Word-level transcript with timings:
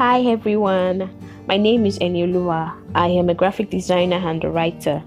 Hi 0.00 0.22
everyone, 0.22 1.10
my 1.46 1.58
name 1.58 1.84
is 1.84 1.98
Eniolua. 1.98 2.74
I 2.94 3.08
am 3.08 3.28
a 3.28 3.34
graphic 3.34 3.68
designer 3.68 4.16
and 4.16 4.42
a 4.42 4.48
writer, 4.48 5.02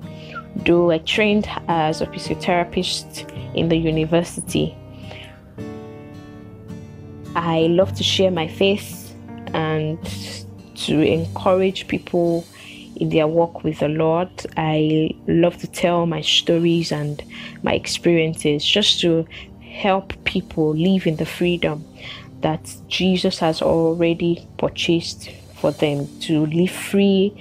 though 0.55 0.91
I 0.91 0.99
trained 0.99 1.49
as 1.67 2.01
a 2.01 2.05
physiotherapist 2.05 3.27
in 3.55 3.69
the 3.69 3.75
university. 3.75 4.77
I 7.35 7.61
love 7.71 7.95
to 7.95 8.03
share 8.03 8.29
my 8.29 8.47
faith 8.47 9.15
and 9.55 9.97
to 10.85 11.01
encourage 11.01 11.87
people 11.87 12.45
in 12.95 13.09
their 13.09 13.25
walk 13.25 13.63
with 13.63 13.79
the 13.79 13.89
Lord. 13.89 14.29
I 14.57 15.09
love 15.25 15.57
to 15.57 15.67
tell 15.67 16.05
my 16.05 16.21
stories 16.21 16.91
and 16.91 17.19
my 17.63 17.73
experiences 17.73 18.63
just 18.63 19.01
to 19.01 19.25
help 19.59 20.13
people 20.23 20.75
live 20.75 21.07
in 21.07 21.15
the 21.15 21.25
freedom 21.25 21.83
that 22.43 22.75
Jesus 22.87 23.39
has 23.39 23.61
already 23.61 24.47
purchased 24.57 25.29
for 25.55 25.71
them 25.71 26.07
to 26.19 26.45
live 26.45 26.71
free, 26.71 27.33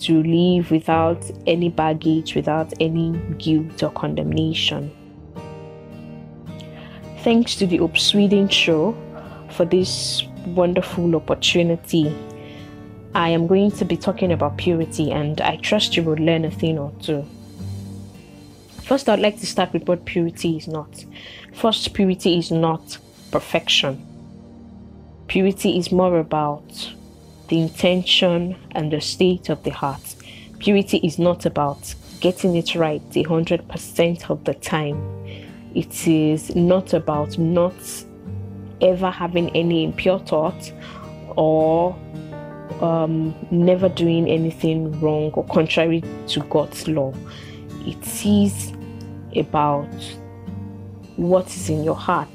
to 0.00 0.22
live 0.22 0.70
without 0.70 1.30
any 1.46 1.68
baggage, 1.68 2.34
without 2.34 2.72
any 2.80 3.12
guilt 3.38 3.82
or 3.82 3.90
condemnation. 3.90 4.90
Thanks 7.20 7.54
to 7.56 7.66
the 7.66 7.76
Hope 7.78 7.98
Sweden 7.98 8.48
show 8.48 8.96
for 9.50 9.64
this 9.64 10.24
wonderful 10.46 11.14
opportunity. 11.16 12.14
I 13.14 13.28
am 13.30 13.46
going 13.46 13.70
to 13.72 13.84
be 13.84 13.96
talking 13.96 14.32
about 14.32 14.56
purity, 14.56 15.10
and 15.10 15.40
I 15.40 15.56
trust 15.56 15.96
you 15.96 16.02
will 16.02 16.16
learn 16.16 16.44
a 16.44 16.50
thing 16.50 16.78
or 16.78 16.92
two. 17.00 17.24
First, 18.84 19.08
I'd 19.08 19.18
like 19.18 19.38
to 19.40 19.46
start 19.46 19.72
with 19.72 19.88
what 19.88 20.04
purity 20.04 20.56
is 20.56 20.68
not. 20.68 21.04
First, 21.52 21.92
purity 21.92 22.38
is 22.38 22.50
not 22.50 22.98
perfection. 23.32 24.15
Purity 25.28 25.76
is 25.76 25.90
more 25.90 26.18
about 26.20 26.92
the 27.48 27.60
intention 27.60 28.56
and 28.72 28.92
the 28.92 29.00
state 29.00 29.48
of 29.48 29.62
the 29.64 29.70
heart. 29.70 30.14
Purity 30.58 30.98
is 30.98 31.18
not 31.18 31.46
about 31.46 31.94
getting 32.20 32.56
it 32.56 32.74
right 32.74 33.02
the 33.10 33.24
100% 33.24 34.30
of 34.30 34.44
the 34.44 34.54
time. 34.54 34.96
It 35.74 36.06
is 36.06 36.54
not 36.54 36.94
about 36.94 37.38
not 37.38 37.74
ever 38.80 39.10
having 39.10 39.50
any 39.50 39.84
impure 39.84 40.18
thought 40.20 40.72
or 41.36 41.94
um, 42.80 43.34
never 43.50 43.88
doing 43.88 44.28
anything 44.28 44.98
wrong 45.00 45.32
or 45.32 45.44
contrary 45.46 46.02
to 46.28 46.40
God's 46.40 46.86
law. 46.86 47.12
It 47.84 48.24
is 48.24 48.72
about 49.34 49.88
what 51.16 51.46
is 51.48 51.68
in 51.68 51.82
your 51.82 51.96
heart 51.96 52.28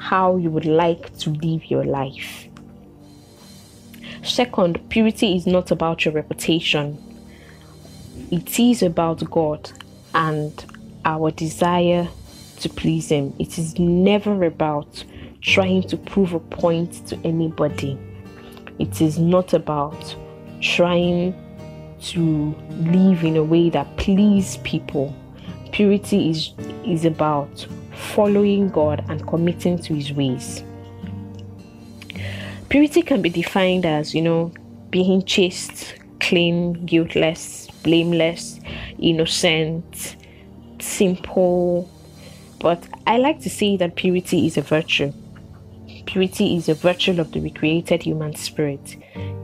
how 0.00 0.36
you 0.36 0.50
would 0.50 0.64
like 0.64 1.16
to 1.18 1.30
live 1.30 1.70
your 1.70 1.84
life. 1.84 2.48
Second, 4.22 4.80
purity 4.88 5.36
is 5.36 5.46
not 5.46 5.70
about 5.70 6.04
your 6.04 6.14
reputation, 6.14 6.98
it 8.30 8.58
is 8.58 8.82
about 8.82 9.28
God 9.30 9.70
and 10.14 10.64
our 11.04 11.30
desire 11.30 12.08
to 12.60 12.68
please 12.68 13.10
Him. 13.10 13.34
It 13.38 13.58
is 13.58 13.78
never 13.78 14.44
about 14.44 15.04
trying 15.42 15.82
to 15.84 15.96
prove 15.96 16.32
a 16.32 16.40
point 16.40 17.06
to 17.08 17.18
anybody. 17.24 17.98
It 18.78 19.00
is 19.00 19.18
not 19.18 19.52
about 19.52 20.16
trying 20.62 21.34
to 22.02 22.54
live 22.70 23.24
in 23.24 23.36
a 23.36 23.44
way 23.44 23.68
that 23.70 23.96
please 23.98 24.56
people. 24.58 25.14
Purity 25.72 26.30
is 26.30 26.52
is 26.84 27.04
about 27.04 27.66
following 28.14 28.68
God 28.68 29.04
and 29.08 29.26
committing 29.26 29.78
to 29.78 29.94
his 29.94 30.12
ways. 30.12 30.62
Purity 32.68 33.02
can 33.02 33.20
be 33.22 33.30
defined 33.30 33.84
as, 33.84 34.14
you 34.14 34.22
know, 34.22 34.52
being 34.90 35.24
chaste, 35.24 35.94
clean, 36.20 36.84
guiltless, 36.86 37.68
blameless, 37.82 38.60
innocent, 38.98 40.16
simple. 40.78 41.90
But 42.60 42.86
I 43.06 43.18
like 43.18 43.40
to 43.40 43.50
say 43.50 43.76
that 43.76 43.96
purity 43.96 44.46
is 44.46 44.56
a 44.56 44.62
virtue. 44.62 45.12
Purity 46.06 46.56
is 46.56 46.68
a 46.68 46.74
virtue 46.74 47.20
of 47.20 47.32
the 47.32 47.40
recreated 47.40 48.02
human 48.02 48.34
spirit. 48.34 48.96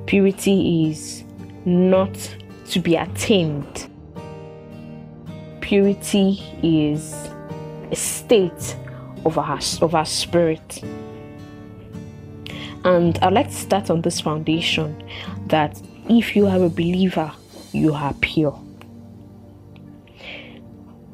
Purity 0.07 0.89
is 0.91 1.25
not 1.65 2.15
to 2.69 2.81
be 2.81 2.97
attained. 2.97 3.89
Purity 5.61 6.41
is 6.63 7.29
a 7.91 7.97
state 7.97 8.77
of 9.25 9.39
our, 9.39 9.59
of 9.83 9.95
our 9.95 10.07
spirit. 10.07 10.83
And 12.85 13.19
I'd 13.19 13.33
like 13.33 13.49
to 13.49 13.55
start 13.55 13.91
on 13.91 14.03
this 14.03 14.21
foundation 14.21 15.03
that 15.47 15.81
if 16.09 16.37
you 16.37 16.47
are 16.47 16.63
a 16.63 16.69
believer, 16.69 17.33
you 17.73 17.93
are 17.95 18.15
pure 18.21 18.59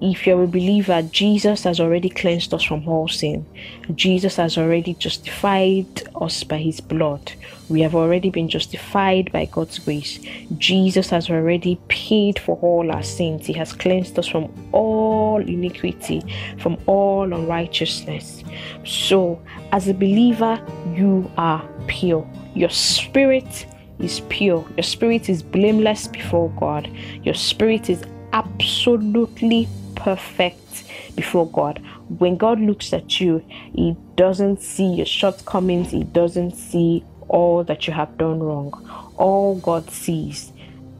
if 0.02 0.26
you're 0.26 0.42
a 0.42 0.48
believer, 0.48 1.00
Jesus 1.02 1.62
has 1.62 1.78
already 1.78 2.08
cleansed 2.08 2.52
us 2.52 2.64
from 2.64 2.88
all 2.88 3.06
sin. 3.06 3.46
Jesus 3.94 4.34
has 4.34 4.58
already 4.58 4.94
justified 4.94 6.02
us 6.20 6.42
by 6.42 6.58
his 6.58 6.80
blood. 6.80 7.32
We 7.68 7.82
have 7.82 7.94
already 7.94 8.28
been 8.28 8.48
justified 8.48 9.30
by 9.30 9.44
God's 9.44 9.78
grace. 9.78 10.18
Jesus 10.58 11.08
has 11.10 11.30
already 11.30 11.80
paid 11.86 12.40
for 12.40 12.56
all 12.56 12.90
our 12.90 13.04
sins. 13.04 13.46
He 13.46 13.52
has 13.52 13.72
cleansed 13.72 14.18
us 14.18 14.26
from 14.26 14.52
all 14.72 15.40
iniquity, 15.40 16.20
from 16.58 16.78
all 16.86 17.32
unrighteousness. 17.32 18.42
So, 18.84 19.40
as 19.70 19.86
a 19.86 19.94
believer, 19.94 20.60
you 20.96 21.30
are 21.36 21.64
pure. 21.86 22.28
Your 22.54 22.70
spirit 22.70 23.66
is 24.00 24.18
pure. 24.28 24.66
Your 24.76 24.82
spirit 24.82 25.28
is 25.28 25.44
blameless 25.44 26.08
before 26.08 26.50
God. 26.58 26.90
Your 27.22 27.34
spirit 27.34 27.88
is 27.88 28.02
absolutely 28.32 29.68
perfect 30.02 30.84
before 31.14 31.48
God. 31.50 31.80
When 32.18 32.36
God 32.36 32.60
looks 32.60 32.92
at 32.92 33.20
you, 33.20 33.44
He 33.74 33.96
doesn't 34.16 34.60
see 34.60 34.94
your 34.94 35.06
shortcomings, 35.06 35.90
He 35.90 36.04
doesn't 36.04 36.52
see 36.56 37.04
all 37.28 37.64
that 37.64 37.86
you 37.86 37.92
have 37.92 38.16
done 38.18 38.40
wrong. 38.40 38.72
All 39.16 39.56
God 39.56 39.90
sees 39.90 40.52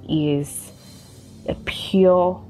is 0.09 0.73
a 1.49 1.55
pure 1.67 2.43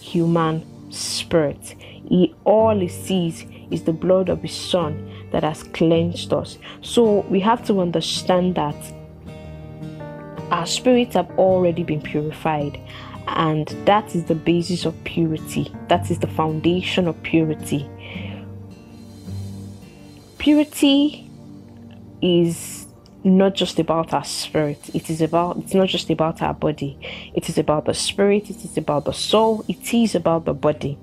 human 0.00 0.64
spirit. 0.92 1.74
He 2.08 2.34
all 2.44 2.78
he 2.78 2.88
sees 2.88 3.44
is 3.70 3.84
the 3.84 3.92
blood 3.92 4.28
of 4.28 4.42
his 4.42 4.54
son 4.54 5.10
that 5.32 5.42
has 5.42 5.62
cleansed 5.62 6.32
us. 6.32 6.58
So 6.82 7.20
we 7.30 7.40
have 7.40 7.64
to 7.66 7.80
understand 7.80 8.54
that 8.56 8.76
our 10.50 10.66
spirits 10.66 11.14
have 11.14 11.30
already 11.38 11.82
been 11.82 12.02
purified 12.02 12.78
and 13.26 13.68
that 13.86 14.14
is 14.14 14.24
the 14.24 14.34
basis 14.34 14.84
of 14.84 14.94
purity. 15.04 15.72
That 15.88 16.10
is 16.10 16.18
the 16.18 16.26
foundation 16.26 17.08
of 17.08 17.22
purity. 17.22 17.88
Purity 20.38 21.30
is 22.20 22.86
not 23.24 23.54
just 23.54 23.78
about 23.78 24.12
our 24.12 24.24
spirit. 24.24 24.90
It 24.94 25.08
is 25.08 25.20
about 25.20 25.58
it's 25.58 25.74
not 25.74 25.88
just 25.88 26.10
about 26.10 26.42
our 26.42 26.54
body. 26.54 26.98
It 27.34 27.48
is 27.48 27.58
about 27.58 27.84
the 27.84 27.94
spirit. 27.94 28.50
It 28.50 28.64
is 28.64 28.76
about 28.76 29.04
the 29.04 29.12
soul. 29.12 29.64
It 29.68 29.94
is 29.94 30.14
about 30.14 30.44
the 30.44 30.54
body. 30.54 30.98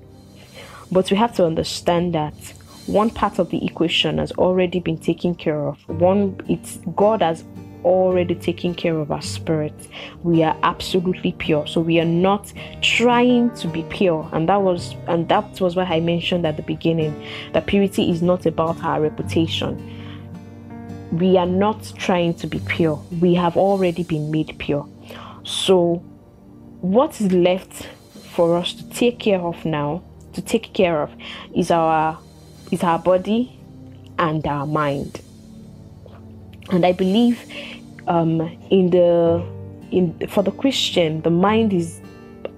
But 0.92 1.10
we 1.10 1.16
have 1.16 1.34
to 1.36 1.46
understand 1.46 2.14
that 2.14 2.34
one 2.86 3.10
part 3.10 3.38
of 3.38 3.50
the 3.50 3.64
equation 3.64 4.18
has 4.18 4.32
already 4.32 4.80
been 4.80 4.98
taken 4.98 5.34
care 5.34 5.66
of. 5.66 5.78
One 5.88 6.40
it's 6.48 6.78
god 6.96 7.22
has 7.22 7.44
already 7.84 8.34
taking 8.34 8.74
care 8.74 8.98
of 8.98 9.10
our 9.10 9.22
spirit. 9.22 9.74
We 10.22 10.42
are 10.42 10.56
absolutely 10.62 11.32
pure. 11.32 11.66
So 11.66 11.80
we 11.80 12.00
are 12.00 12.04
not 12.04 12.52
trying 12.82 13.54
to 13.56 13.68
be 13.68 13.82
pure. 13.84 14.28
And 14.32 14.48
that 14.48 14.62
was 14.62 14.94
and 15.06 15.28
that 15.28 15.60
was 15.60 15.76
what 15.76 15.88
I 15.88 16.00
mentioned 16.00 16.46
at 16.46 16.56
the 16.56 16.62
beginning. 16.62 17.14
That 17.52 17.66
purity 17.66 18.10
is 18.10 18.22
not 18.22 18.46
about 18.46 18.82
our 18.82 19.00
reputation. 19.00 19.96
We 21.12 21.36
are 21.36 21.46
not 21.46 21.92
trying 21.96 22.34
to 22.34 22.46
be 22.46 22.60
pure. 22.60 23.02
We 23.20 23.34
have 23.34 23.56
already 23.56 24.04
been 24.04 24.30
made 24.30 24.54
pure. 24.58 24.88
So 25.42 25.96
what 26.80 27.20
is 27.20 27.32
left 27.32 27.88
for 28.34 28.56
us 28.56 28.72
to 28.74 28.88
take 28.90 29.18
care 29.18 29.40
of 29.40 29.64
now, 29.64 30.02
to 30.34 30.42
take 30.42 30.72
care 30.72 31.02
of 31.02 31.10
is 31.54 31.70
our 31.70 32.18
is 32.70 32.84
our 32.84 32.98
body 32.98 33.58
and 34.18 34.46
our 34.46 34.66
mind 34.66 35.20
and 36.70 36.86
I 36.86 36.92
believe 36.92 37.44
um, 38.06 38.40
in 38.70 38.90
the 38.90 39.44
in 39.90 40.26
for 40.28 40.42
the 40.42 40.52
Christian, 40.52 41.20
the 41.22 41.30
mind 41.30 41.72
is 41.72 42.00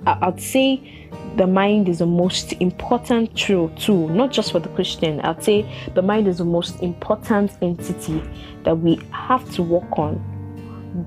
I'd 0.06 0.40
say 0.40 1.08
the 1.36 1.46
mind 1.46 1.88
is 1.88 2.00
the 2.00 2.06
most 2.06 2.52
important 2.54 3.36
tool 3.36 3.70
too, 3.70 4.08
not 4.10 4.32
just 4.32 4.52
for 4.52 4.58
the 4.58 4.68
Christian. 4.70 5.20
I'd 5.20 5.42
say 5.42 5.66
the 5.94 6.02
mind 6.02 6.28
is 6.28 6.38
the 6.38 6.44
most 6.44 6.80
important 6.82 7.52
entity 7.62 8.22
that 8.64 8.76
we 8.76 9.00
have 9.10 9.50
to 9.54 9.62
work 9.62 9.98
on. 9.98 10.20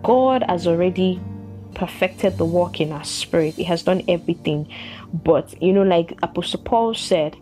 God 0.04 0.44
has 0.48 0.68
already 0.68 1.20
perfected 1.76 2.38
the 2.38 2.46
work 2.46 2.80
in 2.80 2.92
our 2.92 3.04
spirit. 3.04 3.56
He 3.56 3.64
has 3.66 3.84
done 3.84 4.02
everything. 4.08 4.68
But 5.14 5.62
you 5.62 5.74
know, 5.74 5.84
like 5.84 6.18
Apostle 6.24 6.62
Paul 6.62 6.94
said, 6.96 7.36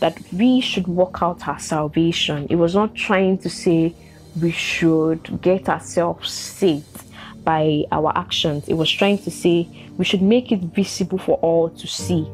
that 0.00 0.20
we 0.32 0.60
should 0.60 0.88
work 0.88 1.22
out 1.22 1.46
our 1.46 1.60
salvation. 1.60 2.46
It 2.50 2.56
was 2.56 2.74
not 2.74 2.94
trying 2.94 3.38
to 3.38 3.50
say 3.50 3.94
we 4.40 4.50
should 4.50 5.40
get 5.42 5.68
ourselves 5.68 6.30
saved 6.30 6.86
by 7.44 7.84
our 7.92 8.16
actions. 8.16 8.68
It 8.68 8.74
was 8.74 8.90
trying 8.90 9.18
to 9.18 9.30
say 9.30 9.68
we 9.96 10.04
should 10.04 10.22
make 10.22 10.52
it 10.52 10.60
visible 10.60 11.18
for 11.18 11.36
all 11.38 11.68
to 11.70 11.86
see 11.86 12.26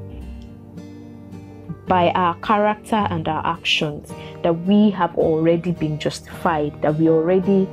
by 1.87 2.11
our 2.11 2.35
character 2.41 3.07
and 3.11 3.27
our 3.27 3.45
actions 3.47 4.13
that 4.43 4.53
we 4.53 4.91
have 4.91 5.17
already 5.17 5.73
been 5.73 5.99
justified, 5.99 6.81
that 6.83 6.97
we 6.97 7.09
already 7.09 7.67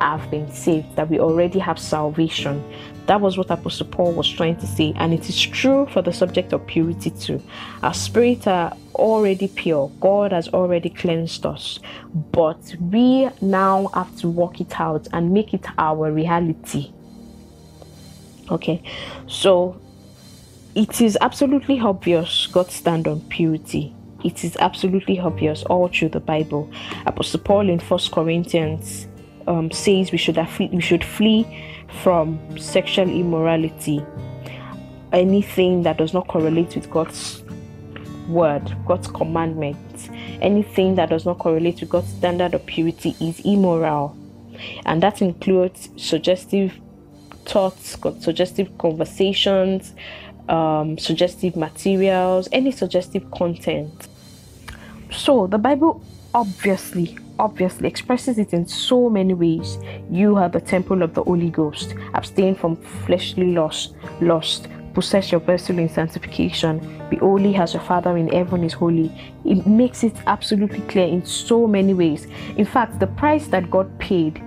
have 0.00 0.30
been 0.30 0.50
saved, 0.50 0.96
that 0.96 1.08
we 1.08 1.20
already 1.20 1.58
have 1.58 1.78
salvation. 1.78 2.62
That 3.06 3.20
was 3.20 3.36
what 3.36 3.50
Apostle 3.50 3.86
Paul 3.86 4.12
was 4.12 4.28
trying 4.28 4.56
to 4.56 4.66
say, 4.66 4.92
and 4.96 5.12
it 5.12 5.28
is 5.28 5.40
true 5.40 5.86
for 5.92 6.02
the 6.02 6.12
subject 6.12 6.52
of 6.52 6.66
purity 6.66 7.10
too. 7.10 7.42
Our 7.82 7.94
spirits 7.94 8.46
are 8.46 8.76
already 8.94 9.48
pure, 9.48 9.90
God 10.00 10.32
has 10.32 10.48
already 10.48 10.90
cleansed 10.90 11.46
us, 11.46 11.80
but 12.32 12.74
we 12.80 13.28
now 13.40 13.88
have 13.94 14.14
to 14.18 14.28
work 14.28 14.60
it 14.60 14.80
out 14.80 15.08
and 15.12 15.32
make 15.32 15.54
it 15.54 15.66
our 15.78 16.12
reality. 16.12 16.92
Okay, 18.50 18.82
so 19.26 19.80
it 20.74 21.00
is 21.00 21.16
absolutely 21.20 21.80
obvious 21.80 22.46
God's 22.46 22.74
stand 22.74 23.08
on 23.08 23.20
purity. 23.22 23.94
It 24.22 24.44
is 24.44 24.56
absolutely 24.58 25.18
obvious 25.18 25.62
all 25.64 25.88
through 25.88 26.10
the 26.10 26.20
Bible. 26.20 26.70
Apostle 27.06 27.40
Paul 27.40 27.70
in 27.70 27.80
First 27.80 28.12
Corinthians 28.12 29.06
um, 29.50 29.70
says 29.72 30.12
we 30.12 30.18
should 30.18 30.38
we 30.72 30.80
should 30.80 31.04
flee 31.04 31.44
from 32.02 32.38
sexual 32.56 33.10
immorality, 33.10 34.00
anything 35.12 35.82
that 35.82 35.96
does 35.98 36.14
not 36.14 36.28
correlate 36.28 36.76
with 36.76 36.88
God's 36.88 37.42
word, 38.28 38.72
God's 38.86 39.08
commandments, 39.08 40.08
anything 40.40 40.94
that 40.94 41.10
does 41.10 41.26
not 41.26 41.40
correlate 41.40 41.80
with 41.80 41.90
God's 41.90 42.08
standard 42.08 42.54
of 42.54 42.64
purity 42.64 43.16
is 43.20 43.40
immoral, 43.40 44.16
and 44.86 45.02
that 45.02 45.20
includes 45.20 45.88
suggestive 45.96 46.72
thoughts, 47.44 47.96
suggestive 48.20 48.78
conversations, 48.78 49.94
um, 50.48 50.96
suggestive 50.96 51.56
materials, 51.56 52.48
any 52.52 52.70
suggestive 52.70 53.28
content. 53.32 54.06
So 55.10 55.48
the 55.48 55.58
Bible 55.58 56.04
obviously 56.32 57.18
obviously 57.40 57.88
expresses 57.88 58.38
it 58.38 58.52
in 58.52 58.66
so 58.66 59.08
many 59.08 59.34
ways. 59.34 59.78
You 60.10 60.36
are 60.36 60.48
the 60.48 60.60
temple 60.60 61.02
of 61.02 61.14
the 61.14 61.24
Holy 61.24 61.50
Ghost. 61.50 61.94
Abstain 62.14 62.54
from 62.54 62.76
fleshly 62.76 63.52
lust, 63.54 63.94
lust. 64.20 64.68
Possess 64.92 65.32
your 65.32 65.40
vessel 65.40 65.78
in 65.78 65.88
sanctification. 65.88 66.78
Be 67.08 67.16
holy 67.16 67.56
as 67.56 67.72
your 67.72 67.82
Father 67.82 68.16
in 68.16 68.28
heaven 68.28 68.62
is 68.62 68.74
holy. 68.74 69.10
It 69.44 69.66
makes 69.66 70.04
it 70.04 70.14
absolutely 70.26 70.80
clear 70.82 71.06
in 71.06 71.24
so 71.24 71.66
many 71.66 71.94
ways. 71.94 72.26
In 72.56 72.66
fact, 72.66 73.00
the 73.00 73.06
price 73.06 73.46
that 73.48 73.70
God 73.70 73.98
paid 73.98 74.42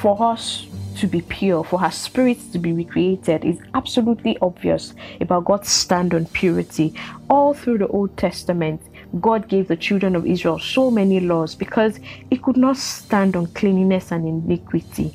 for 0.00 0.20
us 0.20 0.66
to 0.96 1.06
be 1.06 1.20
pure, 1.20 1.62
for 1.62 1.78
her 1.78 1.90
spirit 1.90 2.38
to 2.52 2.58
be 2.58 2.72
recreated, 2.72 3.44
is 3.44 3.58
absolutely 3.74 4.38
obvious 4.40 4.94
about 5.20 5.44
God's 5.44 5.68
stand 5.68 6.14
on 6.14 6.24
purity. 6.26 6.94
All 7.28 7.54
through 7.54 7.78
the 7.78 7.88
Old 7.88 8.16
Testament, 8.16 8.80
God 9.20 9.48
gave 9.48 9.68
the 9.68 9.76
children 9.76 10.16
of 10.16 10.26
Israel 10.26 10.58
so 10.58 10.90
many 10.90 11.20
laws 11.20 11.54
because 11.54 11.98
He 12.30 12.36
could 12.36 12.56
not 12.56 12.76
stand 12.76 13.36
on 13.36 13.46
cleanliness 13.48 14.12
and 14.12 14.26
iniquity. 14.26 15.14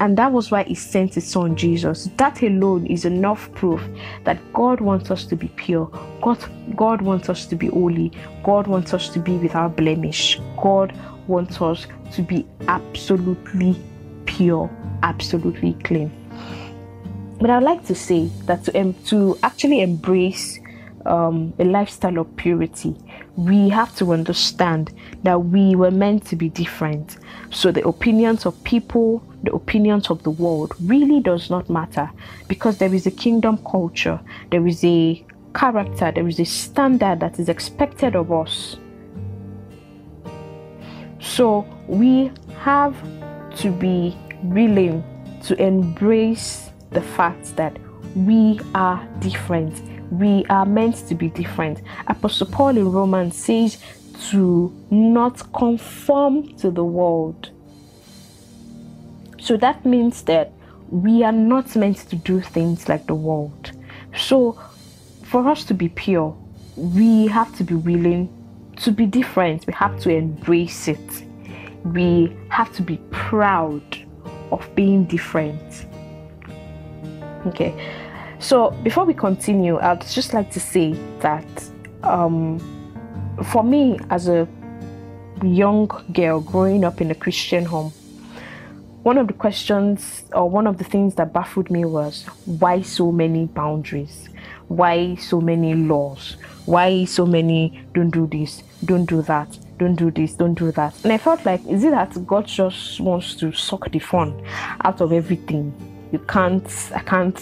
And 0.00 0.18
that 0.18 0.32
was 0.32 0.50
why 0.50 0.64
He 0.64 0.74
sent 0.74 1.14
His 1.14 1.26
Son 1.26 1.54
Jesus. 1.54 2.08
That 2.16 2.42
alone 2.42 2.86
is 2.86 3.04
enough 3.04 3.52
proof 3.54 3.80
that 4.24 4.40
God 4.52 4.80
wants 4.80 5.10
us 5.10 5.24
to 5.26 5.36
be 5.36 5.48
pure. 5.48 5.86
God, 6.20 6.38
God 6.74 7.02
wants 7.02 7.28
us 7.28 7.46
to 7.46 7.56
be 7.56 7.68
holy. 7.68 8.10
God 8.42 8.66
wants 8.66 8.94
us 8.94 9.08
to 9.10 9.20
be 9.20 9.36
without 9.36 9.76
blemish. 9.76 10.40
God 10.60 10.92
wants 11.28 11.62
us 11.62 11.86
to 12.14 12.22
be 12.22 12.46
absolutely 12.66 13.80
pure, 14.26 14.68
absolutely 15.02 15.74
clean. 15.84 16.10
But 17.40 17.50
I'd 17.50 17.62
like 17.62 17.84
to 17.86 17.94
say 17.94 18.30
that 18.46 18.64
to, 18.64 18.80
um, 18.80 18.94
to 19.06 19.38
actually 19.42 19.80
embrace 19.80 20.58
um, 21.06 21.52
a 21.58 21.64
lifestyle 21.64 22.18
of 22.18 22.36
purity, 22.36 22.96
we 23.36 23.68
have 23.68 23.94
to 23.96 24.12
understand 24.12 24.92
that 25.22 25.36
we 25.36 25.74
were 25.74 25.90
meant 25.90 26.26
to 26.26 26.36
be 26.36 26.48
different. 26.48 27.16
So 27.50 27.72
the 27.72 27.86
opinions 27.86 28.46
of 28.46 28.62
people, 28.64 29.22
the 29.42 29.52
opinions 29.52 30.10
of 30.10 30.22
the 30.22 30.30
world 30.30 30.74
really 30.80 31.20
does 31.20 31.50
not 31.50 31.68
matter 31.70 32.10
because 32.48 32.78
there 32.78 32.94
is 32.94 33.06
a 33.06 33.10
kingdom 33.10 33.58
culture, 33.68 34.20
there 34.50 34.66
is 34.66 34.84
a 34.84 35.24
character, 35.54 36.12
there 36.12 36.28
is 36.28 36.40
a 36.40 36.44
standard 36.44 37.20
that 37.20 37.38
is 37.38 37.48
expected 37.48 38.16
of 38.16 38.32
us. 38.32 38.76
So 41.20 41.66
we 41.86 42.32
have 42.58 42.96
to 43.58 43.70
be 43.70 44.16
willing 44.42 45.04
to 45.44 45.60
embrace 45.62 46.70
the 46.90 47.00
fact 47.00 47.56
that 47.56 47.76
we 48.14 48.60
are 48.74 49.06
different. 49.20 49.91
We 50.12 50.44
are 50.46 50.64
meant 50.66 50.96
to 51.08 51.14
be 51.14 51.28
different. 51.28 51.82
Apostle 52.06 52.46
Paul 52.46 52.76
in 52.76 52.92
Romans 52.92 53.36
says 53.36 53.78
to 54.30 54.72
not 54.90 55.52
conform 55.52 56.54
to 56.58 56.70
the 56.70 56.84
world. 56.84 57.50
So 59.40 59.56
that 59.56 59.84
means 59.84 60.22
that 60.22 60.52
we 60.90 61.24
are 61.24 61.32
not 61.32 61.74
meant 61.74 61.98
to 62.10 62.16
do 62.16 62.40
things 62.40 62.88
like 62.88 63.06
the 63.06 63.14
world. 63.14 63.72
So 64.16 64.60
for 65.24 65.48
us 65.48 65.64
to 65.64 65.74
be 65.74 65.88
pure, 65.88 66.36
we 66.76 67.26
have 67.26 67.54
to 67.56 67.64
be 67.64 67.74
willing 67.74 68.28
to 68.76 68.92
be 68.92 69.06
different. 69.06 69.66
We 69.66 69.72
have 69.72 69.98
to 70.00 70.10
embrace 70.10 70.88
it 70.88 71.24
we 71.84 72.34
have 72.48 72.72
to 72.74 72.82
be 72.82 72.98
proud 73.10 73.82
of 74.50 74.68
being 74.74 75.04
different. 75.04 75.86
Okay, 77.46 77.74
so 78.42 78.70
before 78.82 79.04
we 79.04 79.14
continue, 79.14 79.78
I'd 79.78 80.06
just 80.08 80.34
like 80.34 80.50
to 80.50 80.60
say 80.60 80.92
that 81.20 81.46
um, 82.02 82.58
for 83.52 83.62
me, 83.62 83.98
as 84.10 84.28
a 84.28 84.48
young 85.42 85.86
girl 86.12 86.40
growing 86.40 86.84
up 86.84 87.00
in 87.00 87.10
a 87.10 87.14
Christian 87.14 87.64
home, 87.64 87.92
one 89.04 89.16
of 89.18 89.26
the 89.26 89.32
questions 89.32 90.24
or 90.32 90.50
one 90.50 90.66
of 90.66 90.78
the 90.78 90.84
things 90.84 91.14
that 91.14 91.32
baffled 91.32 91.70
me 91.70 91.84
was 91.84 92.24
why 92.44 92.82
so 92.82 93.10
many 93.10 93.46
boundaries? 93.46 94.28
Why 94.68 95.14
so 95.16 95.40
many 95.40 95.74
laws? 95.74 96.36
Why 96.66 97.04
so 97.04 97.26
many 97.26 97.80
don't 97.94 98.10
do 98.10 98.26
this, 98.26 98.62
don't 98.84 99.06
do 99.06 99.22
that? 99.22 99.58
don't 99.78 99.96
do 99.96 100.10
this, 100.12 100.34
don't 100.34 100.54
do 100.54 100.70
that. 100.72 100.94
And 101.02 101.12
I 101.12 101.18
felt 101.18 101.44
like, 101.44 101.64
is 101.66 101.82
it 101.82 101.90
that 101.90 102.26
God 102.26 102.46
just 102.46 103.00
wants 103.00 103.34
to 103.36 103.50
suck 103.52 103.90
the 103.90 103.98
fun 103.98 104.44
out 104.84 105.00
of 105.00 105.12
everything? 105.12 105.72
You 106.12 106.20
can't, 106.20 106.68
I 106.94 107.00
can't 107.00 107.38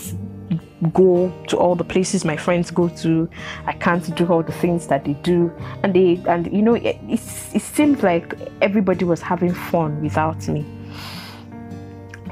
go 0.93 1.33
to 1.49 1.57
all 1.57 1.75
the 1.75 1.85
places 1.85 2.25
my 2.25 2.37
friends 2.37 2.71
go 2.71 2.89
to. 2.89 3.29
I 3.67 3.73
can't 3.73 4.15
do 4.17 4.27
all 4.27 4.43
the 4.43 4.53
things 4.53 4.87
that 4.87 5.05
they 5.05 5.15
do. 5.15 5.53
And 5.83 5.95
they, 5.95 6.23
and 6.27 6.53
you 6.53 6.63
know, 6.63 6.75
it, 6.75 6.99
it, 7.09 7.21
it 7.55 7.63
seemed 7.63 8.03
like 8.03 8.35
everybody 8.63 9.05
was 9.05 9.21
having 9.21 9.53
fun 9.53 10.01
without 10.03 10.47
me. 10.49 10.65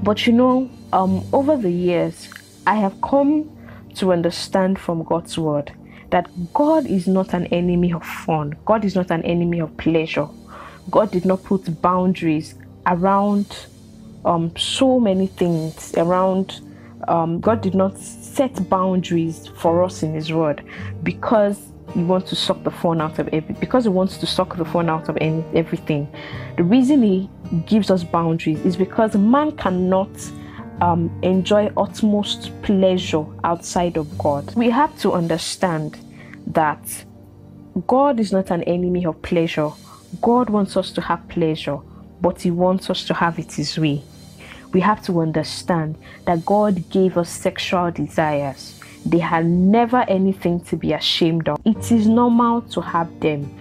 But 0.02 0.26
you 0.26 0.32
know, 0.32 0.70
um, 0.92 1.26
over 1.32 1.56
the 1.56 1.70
years, 1.70 2.28
I 2.66 2.76
have 2.76 3.00
come 3.02 3.50
to 3.96 4.12
understand 4.12 4.78
from 4.78 5.02
God's 5.02 5.36
word 5.36 5.72
that 6.10 6.30
God 6.54 6.86
is 6.86 7.06
not 7.06 7.34
an 7.34 7.46
enemy 7.46 7.92
of 7.92 8.04
fun, 8.04 8.54
God 8.64 8.84
is 8.84 8.94
not 8.94 9.10
an 9.10 9.22
enemy 9.22 9.60
of 9.60 9.76
pleasure. 9.76 10.28
God 10.90 11.10
did 11.10 11.26
not 11.26 11.42
put 11.42 11.82
boundaries 11.82 12.54
around 12.86 13.66
um, 14.24 14.56
so 14.56 14.98
many 14.98 15.26
things, 15.26 15.94
around 15.98 16.60
um, 17.08 17.40
God 17.40 17.60
did 17.60 17.74
not 17.74 17.98
set 17.98 18.68
boundaries 18.68 19.48
for 19.56 19.82
us 19.82 20.02
in 20.02 20.14
His 20.14 20.32
Word 20.32 20.64
because 21.02 21.72
He 21.94 22.02
wants 22.02 22.28
to 22.30 22.36
suck 22.36 22.62
the 22.62 22.70
fun 22.70 23.00
out 23.00 23.18
of 23.18 23.28
every 23.28 23.54
because 23.54 23.84
He 23.84 23.90
wants 23.90 24.18
to 24.18 24.26
suck 24.26 24.56
the 24.56 24.64
fun 24.64 24.88
out 24.88 25.08
of 25.08 25.16
any, 25.20 25.44
everything. 25.54 26.08
The 26.56 26.64
reason 26.64 27.02
He 27.02 27.28
gives 27.66 27.90
us 27.90 28.04
boundaries 28.04 28.60
is 28.60 28.76
because 28.76 29.16
man 29.16 29.52
cannot 29.56 30.10
um, 30.80 31.10
enjoy 31.22 31.72
utmost 31.76 32.50
pleasure 32.62 33.24
outside 33.44 33.96
of 33.96 34.16
God. 34.18 34.54
We 34.54 34.70
have 34.70 34.96
to 35.00 35.12
understand 35.12 35.98
that 36.48 37.04
God 37.86 38.20
is 38.20 38.32
not 38.32 38.50
an 38.50 38.62
enemy 38.64 39.04
of 39.06 39.20
pleasure. 39.22 39.70
God 40.20 40.50
wants 40.50 40.76
us 40.76 40.90
to 40.92 41.00
have 41.00 41.26
pleasure, 41.28 41.78
but 42.20 42.42
He 42.42 42.50
wants 42.50 42.90
us 42.90 43.04
to 43.04 43.14
have 43.14 43.38
it 43.38 43.52
His 43.52 43.78
way. 43.78 44.02
We 44.72 44.80
have 44.80 45.02
to 45.06 45.20
understand 45.20 45.96
that 46.26 46.44
God 46.44 46.88
gave 46.90 47.16
us 47.16 47.30
sexual 47.30 47.90
desires. 47.90 48.80
They 49.06 49.22
are 49.22 49.42
never 49.42 50.04
anything 50.08 50.60
to 50.64 50.76
be 50.76 50.92
ashamed 50.92 51.48
of. 51.48 51.60
It 51.64 51.90
is 51.90 52.06
normal 52.06 52.62
to 52.62 52.80
have 52.80 53.20
them. 53.20 53.54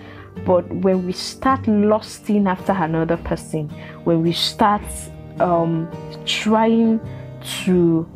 But 0.45 0.67
when 0.69 1.05
we 1.05 1.13
start 1.13 1.67
lusting 1.67 2.47
after 2.47 2.73
another 2.73 3.17
person, 3.17 3.69
when 4.03 4.21
we 4.21 4.33
start 4.33 4.81
um, 5.39 5.89
trying 6.25 6.99
to 7.63 8.07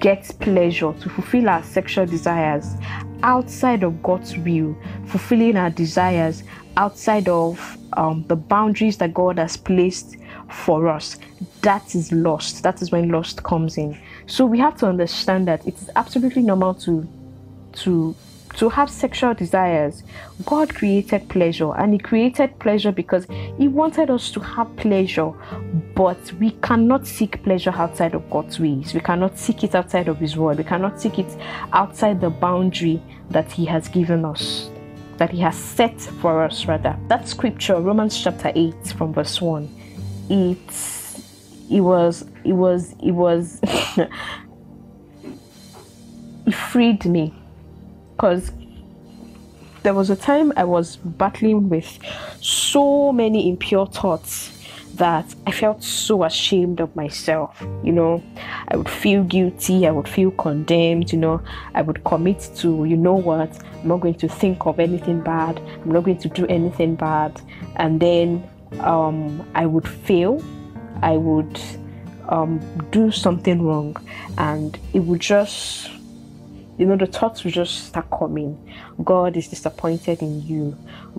get 0.00 0.30
pleasure, 0.40 0.92
to 0.92 1.08
fulfill 1.08 1.48
our 1.48 1.62
sexual 1.62 2.06
desires 2.06 2.76
outside 3.22 3.82
of 3.82 4.02
God's 4.02 4.36
will, 4.38 4.76
fulfilling 5.06 5.56
our 5.56 5.70
desires 5.70 6.42
outside 6.76 7.28
of 7.28 7.78
um, 7.96 8.24
the 8.28 8.36
boundaries 8.36 8.96
that 8.98 9.12
God 9.12 9.38
has 9.38 9.56
placed 9.56 10.16
for 10.52 10.88
us, 10.88 11.18
that 11.62 11.94
is 11.94 12.12
lost. 12.12 12.62
That 12.62 12.82
is 12.82 12.90
when 12.92 13.08
lost 13.08 13.42
comes 13.42 13.78
in. 13.78 13.98
So 14.26 14.46
we 14.46 14.58
have 14.58 14.76
to 14.78 14.86
understand 14.86 15.48
that 15.48 15.66
it 15.66 15.76
is 15.76 15.90
absolutely 15.96 16.42
normal 16.42 16.74
to 16.74 17.08
to 17.74 18.14
to 18.56 18.68
have 18.68 18.90
sexual 18.90 19.34
desires. 19.34 20.02
God 20.44 20.74
created 20.74 21.28
pleasure 21.28 21.74
and 21.74 21.92
He 21.92 21.98
created 21.98 22.58
pleasure 22.58 22.92
because 22.92 23.26
He 23.58 23.68
wanted 23.68 24.10
us 24.10 24.30
to 24.32 24.40
have 24.40 24.74
pleasure, 24.76 25.32
but 25.94 26.32
we 26.34 26.50
cannot 26.62 27.06
seek 27.06 27.42
pleasure 27.42 27.72
outside 27.74 28.14
of 28.14 28.28
God's 28.30 28.60
ways. 28.60 28.94
We 28.94 29.00
cannot 29.00 29.38
seek 29.38 29.64
it 29.64 29.74
outside 29.74 30.08
of 30.08 30.18
His 30.18 30.36
word. 30.36 30.58
We 30.58 30.64
cannot 30.64 31.00
seek 31.00 31.18
it 31.18 31.36
outside 31.72 32.20
the 32.20 32.30
boundary 32.30 33.02
that 33.30 33.50
He 33.50 33.64
has 33.66 33.88
given 33.88 34.24
us, 34.24 34.70
that 35.16 35.30
He 35.30 35.40
has 35.40 35.56
set 35.56 35.98
for 36.00 36.42
us, 36.42 36.66
rather. 36.66 36.96
That 37.08 37.28
scripture, 37.28 37.80
Romans 37.80 38.22
chapter 38.22 38.52
8, 38.54 38.74
from 38.98 39.14
verse 39.14 39.40
1, 39.40 39.68
it, 40.32 40.58
it 41.70 41.80
was, 41.80 42.24
it 42.44 42.52
was, 42.52 42.94
it 43.02 43.12
was, 43.12 43.60
it 46.46 46.54
freed 46.54 47.04
me 47.04 47.34
because 48.16 48.50
there 49.82 49.92
was 49.92 50.08
a 50.08 50.16
time 50.16 50.52
I 50.56 50.64
was 50.64 50.96
battling 50.96 51.68
with 51.68 51.98
so 52.40 53.12
many 53.12 53.48
impure 53.50 53.86
thoughts 53.86 54.58
that 54.94 55.34
I 55.46 55.52
felt 55.52 55.82
so 55.82 56.24
ashamed 56.24 56.80
of 56.80 56.94
myself. 56.96 57.62
You 57.82 57.92
know, 57.92 58.22
I 58.68 58.76
would 58.76 58.88
feel 58.88 59.24
guilty, 59.24 59.86
I 59.86 59.90
would 59.90 60.08
feel 60.08 60.30
condemned, 60.30 61.12
you 61.12 61.18
know, 61.18 61.42
I 61.74 61.82
would 61.82 62.04
commit 62.04 62.50
to, 62.56 62.84
you 62.84 62.96
know 62.96 63.14
what, 63.14 63.62
I'm 63.82 63.88
not 63.88 64.00
going 64.00 64.14
to 64.14 64.28
think 64.28 64.64
of 64.66 64.78
anything 64.78 65.20
bad, 65.20 65.58
I'm 65.58 65.90
not 65.90 66.04
going 66.04 66.18
to 66.18 66.28
do 66.28 66.46
anything 66.46 66.94
bad. 66.94 67.40
And 67.76 68.00
then 68.00 68.48
um, 68.80 69.48
I 69.54 69.66
would 69.66 69.88
fail, 69.88 70.42
I 71.02 71.16
would 71.16 71.60
um, 72.28 72.60
do 72.90 73.10
something 73.10 73.62
wrong, 73.62 73.96
and 74.38 74.78
it 74.92 75.00
would 75.00 75.20
just 75.20 75.90
you 76.78 76.86
know 76.86 76.96
the 76.96 77.06
thoughts 77.06 77.44
would 77.44 77.54
just 77.54 77.86
start 77.88 78.10
coming. 78.10 78.58
God 79.04 79.36
is 79.36 79.48
disappointed 79.48 80.22
in 80.22 80.42
you. 80.42 80.76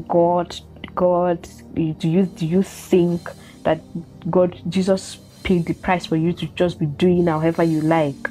God 0.07 0.59
god 0.95 1.47
do 1.73 2.09
you 2.09 2.25
do 2.25 2.45
you 2.45 2.61
think 2.61 3.27
that 3.63 3.79
god 4.29 4.55
jesus 4.69 5.17
paid 5.41 5.65
the 5.65 5.73
price 5.73 6.05
for 6.05 6.15
you 6.15 6.31
to 6.31 6.45
just 6.47 6.77
be 6.79 6.85
doing 6.85 7.27
however 7.27 7.63
you 7.63 7.81
like? 7.81 8.29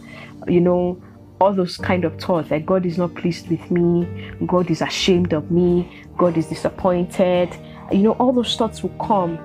You 0.48 0.60
know 0.60 1.02
all 1.40 1.52
those 1.52 1.76
kind 1.76 2.04
of 2.04 2.20
thoughts 2.20 2.50
like 2.50 2.66
god 2.66 2.84
is 2.86 2.98
not 2.98 3.14
pleased 3.14 3.48
with 3.48 3.70
me. 3.70 4.30
God 4.46 4.70
is 4.70 4.82
ashamed 4.82 5.32
of 5.32 5.50
me. 5.50 6.04
God 6.16 6.36
is 6.36 6.46
disappointed 6.46 7.56
you 7.90 7.98
know 7.98 8.12
all 8.12 8.32
those 8.32 8.56
thoughts 8.56 8.82
will 8.82 8.96
come 9.06 9.38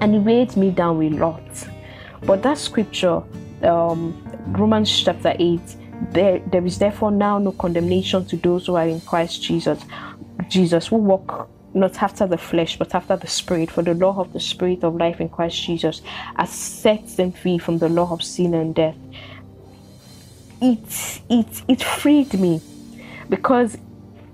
and 0.00 0.14
it 0.14 0.18
weighed 0.18 0.56
me 0.56 0.70
down 0.70 1.02
a 1.02 1.10
lot 1.10 1.68
but 2.26 2.42
that 2.42 2.58
scripture 2.58 3.22
um 3.62 4.20
romans 4.52 5.02
chapter 5.04 5.34
8 5.38 5.60
there, 6.10 6.40
there 6.50 6.64
is 6.64 6.78
therefore 6.78 7.10
now 7.10 7.38
no 7.38 7.52
condemnation 7.52 8.24
to 8.26 8.36
those 8.36 8.66
who 8.66 8.74
are 8.74 8.86
in 8.86 9.00
Christ 9.00 9.42
Jesus. 9.42 9.82
Jesus, 10.48 10.90
will 10.90 11.00
walk 11.00 11.48
not 11.72 12.02
after 12.02 12.26
the 12.26 12.38
flesh, 12.38 12.78
but 12.78 12.94
after 12.94 13.16
the 13.16 13.26
Spirit. 13.26 13.70
For 13.70 13.82
the 13.82 13.94
law 13.94 14.18
of 14.18 14.32
the 14.32 14.40
Spirit 14.40 14.84
of 14.84 14.96
life 14.96 15.20
in 15.20 15.28
Christ 15.28 15.62
Jesus 15.62 16.02
has 16.36 16.50
set 16.50 17.06
them 17.16 17.32
free 17.32 17.58
from 17.58 17.78
the 17.78 17.88
law 17.88 18.12
of 18.12 18.22
sin 18.22 18.54
and 18.54 18.74
death. 18.74 18.96
It 20.60 21.20
it 21.28 21.62
it 21.68 21.82
freed 21.82 22.38
me 22.38 22.60
because 23.28 23.76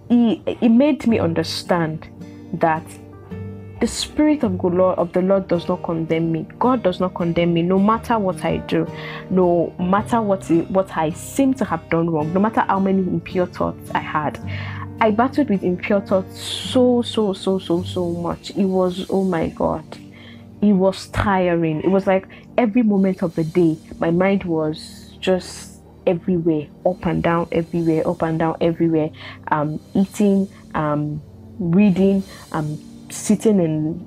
it, 0.08 0.58
it 0.60 0.68
made 0.68 1.06
me 1.06 1.18
understand 1.18 2.08
that 2.54 2.85
the 3.80 3.87
spirit 3.87 4.42
of 4.42 4.59
good 4.59 4.75
Lord 4.75 4.99
of 4.99 5.12
the 5.12 5.23
Lord 5.23 5.49
does 5.49 5.66
not 5.66 5.83
condemn 5.83 6.33
me. 6.33 6.47
God 6.59 6.83
does 6.83 7.00
not 7.00 7.14
condemn 7.14 7.54
me, 7.54 7.62
no 7.62 7.78
matter 7.78 8.19
what 8.19 8.45
I 8.45 8.59
do, 8.59 8.87
no 9.30 9.75
matter 9.78 10.21
what 10.21 10.45
what 10.71 10.95
I 10.97 11.11
seem 11.11 11.54
to 11.54 11.64
have 11.64 11.88
done 11.88 12.11
wrong, 12.11 12.33
no 12.35 12.40
matter 12.40 12.61
how 12.61 12.78
many 12.78 13.00
impure 13.00 13.47
thoughts 13.47 13.90
I 13.95 14.00
had. 14.00 14.38
I 15.00 15.11
battled 15.11 15.49
with 15.49 15.62
impure 15.62 16.02
thoughts 16.02 16.38
so 16.38 17.00
so 17.00 17.33
so 17.33 17.59
so 17.59 17.83
so 17.83 18.11
much. 18.11 18.50
It 18.50 18.66
was 18.66 19.07
oh 19.09 19.25
my 19.25 19.49
God, 19.49 19.85
it 20.61 20.75
was 20.75 21.09
tiring. 21.09 21.80
It 21.80 21.90
was 21.90 22.07
like 22.07 22.28
every 22.59 22.83
moment 22.83 23.23
of 23.23 23.35
the 23.35 23.45
day, 23.45 23.78
my 23.99 24.11
mind 24.11 24.45
was 24.45 25.14
just 25.21 25.80
everywhere, 26.07 26.66
up 26.85 27.07
and 27.07 27.23
down, 27.23 27.49
everywhere, 27.52 28.07
up 28.07 28.23
and 28.23 28.38
down, 28.38 28.57
everywhere. 28.61 29.11
Um, 29.49 29.80
eating, 29.95 30.49
um, 30.75 31.23
reading, 31.60 32.24
um 32.52 32.78
sitting 33.10 33.60
in 33.60 34.06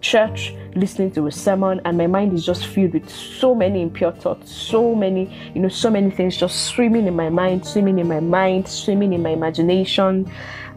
church 0.00 0.54
listening 0.76 1.10
to 1.10 1.26
a 1.26 1.32
sermon 1.32 1.80
and 1.84 1.96
my 1.96 2.06
mind 2.06 2.32
is 2.32 2.44
just 2.44 2.66
filled 2.66 2.92
with 2.92 3.08
so 3.10 3.54
many 3.54 3.80
impure 3.82 4.12
thoughts 4.12 4.52
so 4.52 4.94
many 4.94 5.34
you 5.54 5.60
know 5.60 5.68
so 5.68 5.90
many 5.90 6.10
things 6.10 6.36
just 6.36 6.66
swimming 6.66 7.06
in 7.06 7.16
my 7.16 7.28
mind 7.28 7.66
swimming 7.66 7.98
in 7.98 8.06
my 8.06 8.20
mind 8.20 8.68
swimming 8.68 9.12
in 9.12 9.22
my 9.22 9.30
imagination. 9.30 10.30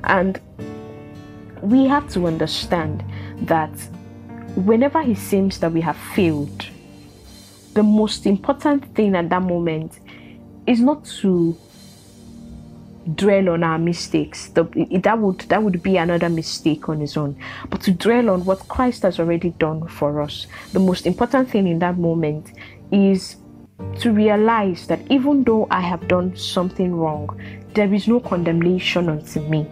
And 0.06 0.40
we 1.62 1.86
have 1.86 2.10
to 2.14 2.28
understand 2.28 3.04
that 3.42 3.72
whenever 4.56 5.02
it 5.02 5.18
seems 5.18 5.60
that 5.60 5.72
we 5.72 5.82
have 5.82 5.98
failed 5.98 6.66
the 7.74 7.84
most 7.84 8.26
important 8.26 8.96
thing 8.96 9.16
at 9.16 9.30
that 9.30 9.42
moment 9.42 10.00
is 10.66 10.80
not 10.80 11.06
to 11.06 11.56
dwell 13.16 13.50
on 13.50 13.64
our 13.64 13.78
mistakes. 13.78 14.50
The, 14.50 14.64
that 15.04 15.20
would 15.20 15.40
that 15.40 15.64
would 15.64 15.82
be 15.82 15.98
another 15.98 16.30
mistake 16.30 16.90
on 16.90 17.02
its 17.02 17.18
own. 17.18 17.38
But 17.70 17.82
to 17.82 17.92
dwell 17.92 18.30
on 18.30 18.46
what 18.46 18.68
Christ 18.68 19.04
has 19.04 19.20
already 19.20 19.52
done 19.52 19.88
for 19.88 20.22
us, 20.22 20.48
the 20.74 20.80
most 20.80 21.06
important 21.06 21.50
thing 21.50 21.68
in 21.68 21.80
that 21.80 21.98
moment 21.98 22.52
is 22.92 23.38
to 24.00 24.12
realize 24.12 24.88
that 24.88 25.00
even 25.10 25.44
though 25.44 25.68
I 25.72 25.82
have 25.82 26.08
done 26.08 26.36
something 26.36 26.94
wrong, 26.96 27.40
there 27.74 27.94
is 27.94 28.08
no 28.08 28.20
condemnation 28.20 29.10
unto 29.10 29.40
me. 29.42 29.68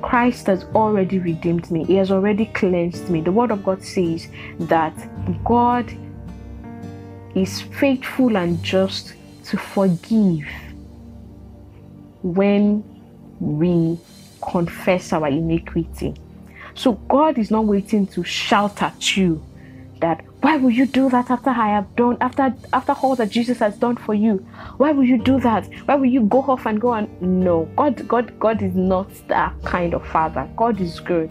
Christ 0.00 0.46
has 0.46 0.64
already 0.74 1.18
redeemed 1.18 1.70
me. 1.70 1.84
He 1.84 1.94
has 1.94 2.10
already 2.10 2.46
cleansed 2.46 3.08
me. 3.08 3.20
The 3.20 3.32
Word 3.32 3.50
of 3.50 3.64
God 3.64 3.82
says 3.82 4.28
that 4.60 4.92
God 5.44 5.90
is 7.34 7.62
faithful 7.62 8.36
and 8.36 8.62
just 8.62 9.14
to 9.44 9.56
forgive 9.56 10.44
when 12.22 12.82
we 13.40 13.98
confess 14.40 15.12
our 15.12 15.28
iniquity. 15.28 16.14
So 16.74 16.92
God 16.92 17.38
is 17.38 17.50
not 17.50 17.64
waiting 17.66 18.06
to 18.08 18.24
shout 18.24 18.82
at 18.82 19.16
you 19.16 19.42
that 20.02 20.24
why 20.40 20.56
will 20.56 20.70
you 20.70 20.84
do 20.84 21.08
that 21.08 21.30
after 21.30 21.50
I 21.50 21.68
have 21.68 21.94
done 21.94 22.18
after 22.20 22.52
after 22.72 22.92
all 22.92 23.14
that 23.16 23.30
Jesus 23.30 23.58
has 23.60 23.76
done 23.78 23.96
for 23.96 24.14
you? 24.14 24.38
Why 24.76 24.90
will 24.90 25.04
you 25.04 25.16
do 25.16 25.38
that? 25.40 25.66
Why 25.86 25.94
will 25.94 26.06
you 26.06 26.22
go 26.22 26.42
off 26.42 26.66
and 26.66 26.80
go 26.80 26.92
and 26.94 27.08
no 27.22 27.68
God 27.76 28.06
God 28.08 28.38
God 28.40 28.62
is 28.62 28.74
not 28.74 29.08
that 29.28 29.54
kind 29.62 29.94
of 29.94 30.04
father. 30.08 30.48
God 30.56 30.80
is 30.80 30.98
good. 30.98 31.30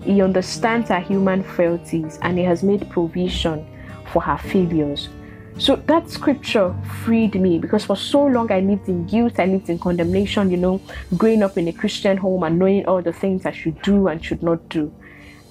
He 0.00 0.22
understands 0.22 0.90
our 0.90 1.00
human 1.00 1.42
frailties 1.42 2.18
and 2.22 2.38
he 2.38 2.44
has 2.44 2.62
made 2.62 2.88
provision 2.90 3.66
for 4.12 4.24
our 4.24 4.38
failures. 4.38 5.10
So 5.58 5.76
that 5.76 6.10
scripture 6.10 6.74
freed 7.02 7.40
me 7.40 7.58
because 7.58 7.86
for 7.86 7.96
so 7.96 8.26
long 8.26 8.52
I 8.52 8.60
lived 8.60 8.88
in 8.88 9.06
guilt, 9.06 9.38
I 9.38 9.46
lived 9.46 9.70
in 9.70 9.78
condemnation, 9.78 10.50
you 10.50 10.58
know, 10.58 10.82
growing 11.16 11.42
up 11.42 11.56
in 11.56 11.66
a 11.66 11.72
Christian 11.72 12.18
home 12.18 12.42
and 12.42 12.58
knowing 12.58 12.84
all 12.84 13.00
the 13.00 13.12
things 13.12 13.46
I 13.46 13.52
should 13.52 13.80
do 13.80 14.08
and 14.08 14.22
should 14.22 14.42
not 14.42 14.68
do. 14.68 14.92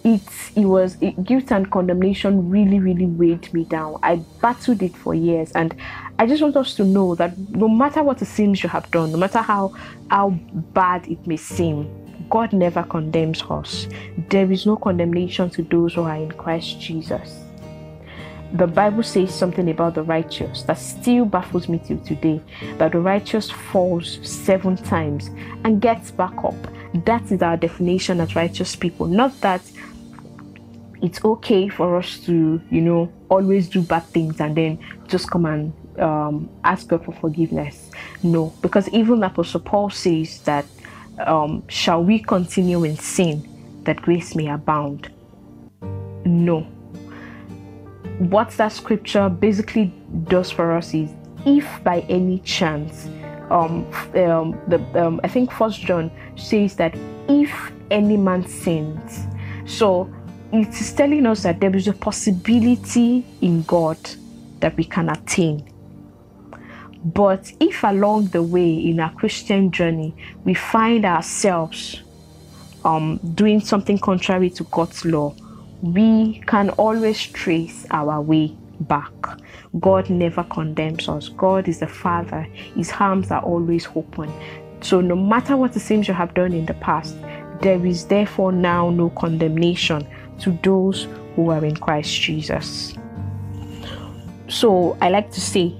It, 0.03 0.21
it 0.55 0.65
was 0.65 0.97
it, 1.01 1.23
guilt 1.23 1.51
and 1.51 1.71
condemnation 1.71 2.51
really, 2.51 2.79
really 2.79 3.07
weighed 3.07 3.51
me 3.51 3.63
down. 3.63 3.97
I 4.03 4.17
battled 4.43 4.83
it 4.83 4.95
for 4.95 5.15
years, 5.15 5.51
and 5.53 5.75
I 6.19 6.27
just 6.27 6.43
want 6.43 6.55
us 6.55 6.75
to 6.75 6.83
know 6.83 7.15
that 7.15 7.35
no 7.49 7.67
matter 7.67 8.03
what 8.03 8.21
it 8.21 8.25
seems 8.25 8.61
you 8.61 8.69
have 8.69 8.89
done, 8.91 9.11
no 9.11 9.17
matter 9.17 9.39
how 9.39 9.73
how 10.11 10.29
bad 10.29 11.07
it 11.07 11.25
may 11.25 11.37
seem, 11.37 11.89
God 12.29 12.53
never 12.53 12.83
condemns 12.83 13.41
us. 13.49 13.87
There 14.29 14.51
is 14.51 14.67
no 14.67 14.75
condemnation 14.75 15.49
to 15.49 15.63
those 15.63 15.95
who 15.95 16.03
are 16.03 16.15
in 16.15 16.31
Christ 16.33 16.79
Jesus 16.79 17.44
the 18.55 18.67
Bible 18.67 19.03
says 19.03 19.33
something 19.33 19.69
about 19.69 19.95
the 19.95 20.03
righteous 20.03 20.63
that 20.63 20.77
still 20.77 21.25
baffles 21.25 21.67
me 21.67 21.77
till 21.85 21.97
today 21.99 22.41
that 22.77 22.93
the 22.93 22.99
righteous 22.99 23.51
falls 23.51 24.19
seven 24.27 24.77
times 24.77 25.29
and 25.65 25.81
gets 25.81 26.11
back 26.11 26.33
up. 26.43 26.55
That 27.05 27.29
is 27.31 27.41
our 27.41 27.57
definition 27.57 28.21
as 28.21 28.35
righteous 28.35 28.73
people. 28.73 29.07
Not 29.07 29.39
that 29.41 29.61
it's 31.01 31.23
okay 31.25 31.67
for 31.67 31.97
us 31.97 32.17
to, 32.19 32.61
you 32.71 32.81
know, 32.81 33.11
always 33.29 33.67
do 33.67 33.81
bad 33.81 34.03
things 34.05 34.39
and 34.39 34.55
then 34.55 34.79
just 35.07 35.29
come 35.29 35.45
and 35.45 35.73
um, 35.99 36.49
ask 36.63 36.87
God 36.87 37.03
for 37.03 37.11
forgiveness. 37.11 37.91
No, 38.23 38.53
because 38.61 38.87
even 38.89 39.21
Apostle 39.23 39.59
Paul 39.59 39.89
says 39.89 40.39
that, 40.41 40.65
um, 41.19 41.67
shall 41.67 42.03
we 42.03 42.19
continue 42.19 42.85
in 42.85 42.95
sin 42.95 43.81
that 43.83 44.01
grace 44.01 44.33
may 44.33 44.47
abound? 44.47 45.11
No 46.25 46.65
what 48.19 48.49
that 48.51 48.71
scripture 48.71 49.29
basically 49.29 49.93
does 50.27 50.49
for 50.49 50.71
us 50.71 50.93
is 50.93 51.09
if 51.45 51.67
by 51.83 51.99
any 52.01 52.39
chance 52.39 53.07
um, 53.49 53.85
um, 54.15 54.59
the 54.67 54.81
um, 54.95 55.19
I 55.23 55.27
think 55.27 55.51
First 55.51 55.81
John 55.81 56.09
says 56.35 56.75
that 56.77 56.95
if 57.27 57.71
any 57.91 58.17
man 58.17 58.47
sins, 58.47 59.27
so 59.65 60.11
it 60.51 60.69
is 60.69 60.93
telling 60.93 61.25
us 61.25 61.43
that 61.43 61.59
there 61.59 61.75
is 61.75 61.87
a 61.87 61.93
possibility 61.93 63.25
in 63.41 63.61
God 63.63 63.97
that 64.61 64.75
we 64.77 64.83
can 64.83 65.09
attain. 65.09 65.71
But 67.03 67.51
if 67.59 67.83
along 67.83 68.27
the 68.27 68.41
way 68.41 68.73
in 68.73 68.99
our 68.99 69.13
Christian 69.13 69.71
journey 69.71 70.15
we 70.43 70.55
find 70.55 71.05
ourselves 71.05 72.01
um, 72.83 73.19
doing 73.35 73.59
something 73.59 73.99
contrary 73.99 74.49
to 74.51 74.63
God's 74.65 75.05
law, 75.05 75.35
we 75.93 76.41
can 76.47 76.71
always 76.71 77.21
trace 77.21 77.85
our 77.91 78.19
way 78.19 78.55
back. 78.79 79.13
God 79.79 80.09
never 80.09 80.43
condemns 80.45 81.07
us. 81.07 81.29
God 81.29 81.67
is 81.67 81.79
the 81.79 81.87
Father. 81.87 82.41
His 82.75 82.91
arms 82.99 83.29
are 83.29 83.43
always 83.43 83.87
open. 83.95 84.31
So, 84.81 84.99
no 84.99 85.15
matter 85.15 85.55
what 85.55 85.73
the 85.73 85.79
sins 85.79 86.07
you 86.07 86.15
have 86.15 86.33
done 86.33 86.53
in 86.53 86.65
the 86.65 86.73
past, 86.75 87.15
there 87.61 87.85
is 87.85 88.05
therefore 88.05 88.51
now 88.51 88.89
no 88.89 89.11
condemnation 89.11 90.07
to 90.39 90.57
those 90.63 91.07
who 91.35 91.51
are 91.51 91.63
in 91.63 91.75
Christ 91.75 92.19
Jesus. 92.19 92.95
So, 94.47 94.97
I 95.01 95.09
like 95.09 95.31
to 95.31 95.41
say, 95.41 95.75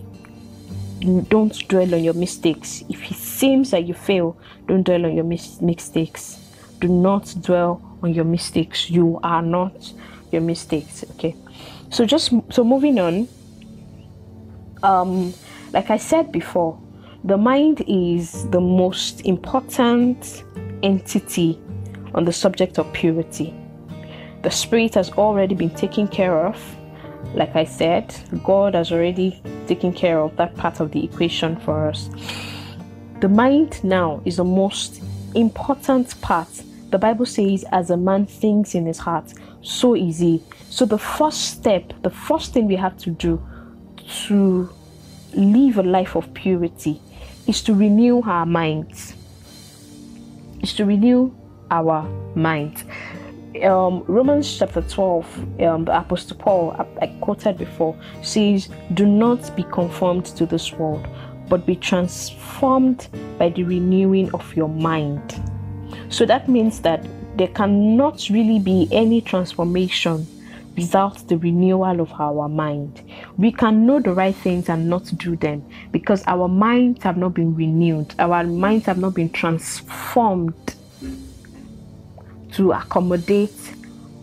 don't 1.29 1.67
dwell 1.67 1.95
on 1.95 2.03
your 2.03 2.13
mistakes. 2.13 2.83
If 2.89 3.09
it 3.09 3.17
seems 3.17 3.71
that 3.71 3.87
you 3.87 3.95
fail, 3.95 4.37
don't 4.67 4.83
dwell 4.83 5.05
on 5.05 5.15
your 5.15 5.25
mis- 5.25 5.61
mistakes. 5.61 6.39
Do 6.79 6.89
not 6.89 7.33
dwell 7.41 7.81
on 8.05 8.13
your 8.13 8.25
mistakes. 8.25 8.89
You 8.89 9.19
are 9.23 9.41
not 9.41 9.93
your 10.31 10.41
mistakes. 10.41 11.03
Okay. 11.11 11.35
So 11.89 12.05
just 12.05 12.31
so 12.49 12.63
moving 12.63 12.99
on. 12.99 13.27
Um, 14.83 15.33
like 15.73 15.89
I 15.89 15.97
said 15.97 16.31
before, 16.31 16.79
the 17.23 17.37
mind 17.37 17.83
is 17.87 18.47
the 18.51 18.61
most 18.61 19.25
important 19.25 20.43
entity 20.83 21.59
on 22.13 22.23
the 22.23 22.31
subject 22.31 22.77
of 22.77 22.91
purity. 22.93 23.53
The 24.43 24.51
spirit 24.51 24.93
has 24.93 25.09
already 25.11 25.55
been 25.55 25.71
taken 25.71 26.07
care 26.07 26.45
of. 26.45 26.57
Like 27.33 27.55
I 27.55 27.65
said, 27.65 28.15
God 28.43 28.75
has 28.75 28.91
already 28.91 29.41
taken 29.67 29.91
care 29.91 30.19
of 30.19 30.37
that 30.37 30.55
part 30.55 30.79
of 30.79 30.91
the 30.91 31.03
equation 31.03 31.55
for 31.61 31.89
us. 31.89 32.09
The 33.21 33.29
mind 33.29 33.83
now 33.83 34.21
is 34.23 34.37
the 34.37 34.43
most 34.43 35.01
important 35.33 36.19
part. 36.21 36.47
The 36.89 36.97
Bible 36.97 37.25
says, 37.25 37.65
as 37.71 37.89
a 37.89 37.97
man 37.97 38.25
thinks 38.25 38.75
in 38.75 38.85
his 38.85 38.99
heart, 38.99 39.33
so 39.61 39.95
easy. 39.95 40.43
So, 40.69 40.85
the 40.85 40.97
first 40.97 41.41
step, 41.51 41.93
the 42.03 42.09
first 42.09 42.53
thing 42.53 42.67
we 42.67 42.75
have 42.75 42.97
to 42.97 43.09
do 43.09 43.41
to 44.27 44.69
live 45.33 45.77
a 45.77 45.83
life 45.83 46.15
of 46.15 46.33
purity 46.33 47.01
is 47.47 47.61
to 47.63 47.73
renew 47.73 48.21
our 48.21 48.45
minds. 48.45 49.15
Is 50.61 50.73
to 50.73 50.85
renew 50.85 51.33
our 51.71 52.03
minds. 52.35 52.83
Um, 53.63 54.03
Romans 54.07 54.57
chapter 54.57 54.81
12, 54.81 55.61
um, 55.61 55.85
the 55.85 55.97
Apostle 55.97 56.37
Paul, 56.37 56.75
I, 56.77 57.05
I 57.05 57.07
quoted 57.21 57.57
before, 57.57 57.95
says, 58.21 58.69
Do 58.93 59.05
not 59.05 59.55
be 59.55 59.63
conformed 59.63 60.25
to 60.37 60.45
this 60.45 60.73
world, 60.73 61.07
but 61.47 61.65
be 61.65 61.75
transformed 61.75 63.07
by 63.37 63.49
the 63.49 63.63
renewing 63.63 64.31
of 64.33 64.55
your 64.55 64.67
mind. 64.67 65.41
So 66.15 66.25
that 66.27 66.47
means 66.47 66.79
that 66.79 67.05
there 67.35 67.49
cannot 67.49 68.29
really 68.29 68.57
be 68.57 68.87
any 68.89 69.19
transformation 69.19 70.25
without 70.77 71.27
the 71.27 71.37
renewal 71.37 71.99
of 71.99 72.09
our 72.13 72.47
mind. 72.47 73.01
We 73.35 73.51
can 73.51 73.85
know 73.85 73.99
the 73.99 74.13
right 74.13 74.33
things 74.33 74.69
and 74.69 74.89
not 74.89 75.11
do 75.17 75.35
them 75.35 75.69
because 75.91 76.23
our 76.25 76.47
minds 76.47 77.03
have 77.03 77.17
not 77.17 77.33
been 77.33 77.53
renewed, 77.53 78.15
our 78.17 78.45
minds 78.45 78.85
have 78.85 78.97
not 78.97 79.13
been 79.13 79.29
transformed 79.29 80.75
to 82.53 82.71
accommodate 82.71 83.73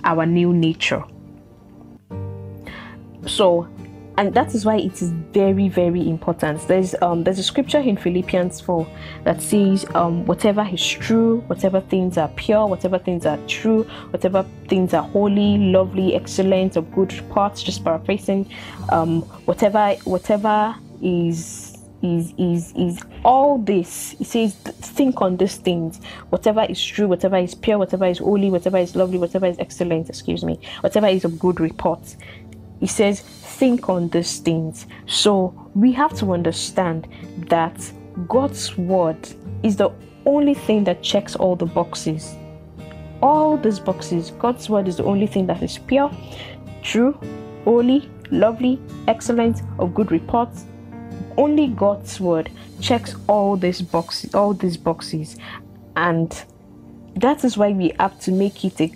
our 0.03 0.25
new 0.25 0.55
nature. 0.55 1.05
So, 3.27 3.69
and 4.19 4.35
that 4.35 4.55
is 4.55 4.65
why 4.65 4.77
it 4.77 5.01
is 5.01 5.11
very 5.11 5.69
very 5.69 6.09
important. 6.09 6.67
There's 6.69 6.95
um 7.03 7.25
there's 7.25 7.39
a 7.39 7.43
scripture 7.43 7.79
in 7.79 7.97
philippians 7.97 8.61
4 8.61 8.87
that 9.25 9.41
says 9.41 9.87
um 9.95 10.25
whatever 10.27 10.63
is 10.71 10.87
true 10.87 11.39
whatever 11.47 11.81
things 11.81 12.19
are 12.19 12.29
pure 12.37 12.67
whatever 12.67 12.99
things 12.99 13.27
are 13.27 13.39
true 13.47 13.85
whatever 14.11 14.45
things 14.69 14.95
are 14.95 15.03
holy 15.03 15.59
lovely 15.59 16.15
excellent 16.15 16.77
of 16.77 16.91
good 16.93 17.13
reports 17.15 17.63
just 17.63 17.85
paraphrasing 17.85 18.49
um 18.91 19.23
whatever 19.47 19.95
whatever 20.05 20.75
is 21.03 21.73
is 22.03 22.35
is 22.37 22.73
is 22.77 23.03
all 23.25 23.59
this 23.59 24.15
it 24.21 24.27
says 24.27 24.55
think 24.55 25.21
on 25.23 25.37
these 25.37 25.57
things. 25.57 26.01
Whatever 26.31 26.67
is 26.69 26.85
true 26.85 27.09
whatever 27.09 27.37
is 27.37 27.55
pure 27.55 27.79
whatever 27.79 28.07
is 28.07 28.19
holy 28.19 28.51
whatever 28.51 28.79
is 28.79 28.95
lovely 28.97 29.19
whatever 29.19 29.47
is 29.47 29.59
excellent 29.59 30.09
excuse 30.09 30.45
me 30.45 30.59
whatever 30.81 31.07
is 31.07 31.25
of 31.25 31.39
good 31.39 31.61
report 31.61 32.17
he 32.83 32.89
says, 32.89 33.21
think 33.21 33.89
on 33.89 34.09
these 34.09 34.41
things. 34.41 34.87
So 35.07 35.55
we 35.77 35.93
have 35.93 36.13
to 36.15 36.33
understand 36.33 37.07
that 37.47 37.93
God's 38.27 38.77
word 38.77 39.17
is 39.63 39.77
the 39.77 39.93
only 40.27 40.55
thing 40.55 40.83
that 40.83 41.01
checks 41.01 41.37
all 41.37 41.55
the 41.55 41.65
boxes. 41.65 42.35
All 43.23 43.57
these 43.57 43.79
boxes, 43.79 44.33
God's 44.33 44.69
word 44.69 44.89
is 44.89 44.97
the 44.97 45.05
only 45.05 45.29
thing 45.29 45.47
that 45.47 45.63
is 45.63 45.79
pure, 45.79 46.11
true, 46.83 47.17
holy, 47.65 48.11
lovely, 48.33 48.81
excellent, 49.07 49.63
of 49.79 49.95
good 49.95 50.11
reports. 50.11 50.65
Only 51.37 51.69
God's 51.69 52.19
word 52.21 52.51
checks 52.81 53.15
all 53.29 53.57
these 53.57 53.81
boxes, 53.81 54.35
all 54.35 54.55
these 54.55 54.77
boxes, 54.77 55.37
and 55.95 56.45
that 57.15 57.45
is 57.45 57.57
why 57.57 57.71
we 57.71 57.93
have 58.01 58.19
to 58.23 58.33
make 58.33 58.65
it 58.65 58.81
a 58.81 58.89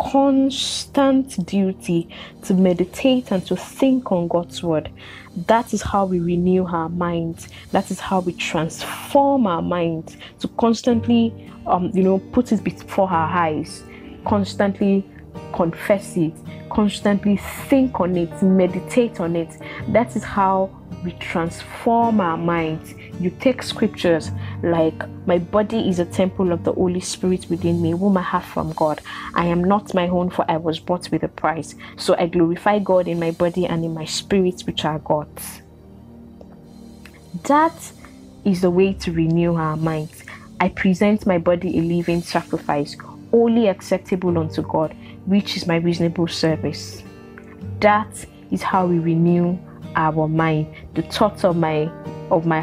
constant 0.00 1.44
duty 1.46 2.08
to 2.42 2.54
meditate 2.54 3.30
and 3.30 3.44
to 3.46 3.56
think 3.56 4.10
on 4.10 4.28
God's 4.28 4.62
word. 4.62 4.90
That 5.46 5.72
is 5.74 5.82
how 5.82 6.06
we 6.06 6.20
renew 6.20 6.64
our 6.64 6.88
minds. 6.88 7.48
That 7.72 7.90
is 7.90 8.00
how 8.00 8.20
we 8.20 8.32
transform 8.32 9.46
our 9.46 9.62
minds 9.62 10.16
to 10.40 10.48
constantly, 10.48 11.52
um, 11.66 11.90
you 11.94 12.02
know, 12.02 12.18
put 12.32 12.50
it 12.52 12.64
before 12.64 13.10
our 13.10 13.28
eyes, 13.28 13.82
constantly 14.24 15.04
confess 15.52 16.16
it, 16.16 16.34
constantly 16.70 17.36
think 17.68 18.00
on 18.00 18.16
it, 18.16 18.42
meditate 18.42 19.20
on 19.20 19.36
it. 19.36 19.58
That 19.88 20.16
is 20.16 20.24
how 20.24 20.70
we 21.04 21.12
transform 21.12 22.20
our 22.20 22.36
minds 22.36 22.94
you 23.20 23.30
take 23.38 23.62
scriptures 23.62 24.30
like, 24.62 25.02
My 25.26 25.38
body 25.38 25.88
is 25.88 25.98
a 25.98 26.04
temple 26.04 26.52
of 26.52 26.64
the 26.64 26.72
Holy 26.72 27.00
Spirit 27.00 27.46
within 27.48 27.80
me, 27.80 27.92
whom 27.92 28.16
I 28.16 28.22
have 28.22 28.44
from 28.44 28.72
God. 28.72 29.00
I 29.34 29.46
am 29.46 29.64
not 29.64 29.94
my 29.94 30.08
own, 30.08 30.30
for 30.30 30.44
I 30.50 30.56
was 30.56 30.78
bought 30.78 31.10
with 31.10 31.22
a 31.22 31.28
price. 31.28 31.74
So 31.96 32.14
I 32.18 32.26
glorify 32.26 32.78
God 32.78 33.08
in 33.08 33.18
my 33.18 33.30
body 33.30 33.66
and 33.66 33.84
in 33.84 33.94
my 33.94 34.04
spirit, 34.04 34.62
which 34.62 34.84
are 34.84 34.98
God's. 34.98 35.62
That 37.44 37.92
is 38.44 38.60
the 38.60 38.70
way 38.70 38.92
to 38.94 39.12
renew 39.12 39.54
our 39.56 39.76
minds. 39.76 40.24
I 40.60 40.68
present 40.68 41.26
my 41.26 41.38
body 41.38 41.78
a 41.78 41.82
living 41.82 42.22
sacrifice, 42.22 42.96
wholly 43.30 43.68
acceptable 43.68 44.38
unto 44.38 44.62
God, 44.62 44.94
which 45.26 45.56
is 45.56 45.66
my 45.66 45.76
reasonable 45.76 46.28
service. 46.28 47.02
That 47.80 48.26
is 48.50 48.62
how 48.62 48.86
we 48.86 48.98
renew 48.98 49.58
our 49.96 50.28
mind. 50.28 50.74
The 50.94 51.02
thoughts 51.02 51.44
of 51.44 51.56
my 51.56 51.90
of 52.30 52.46
my 52.46 52.60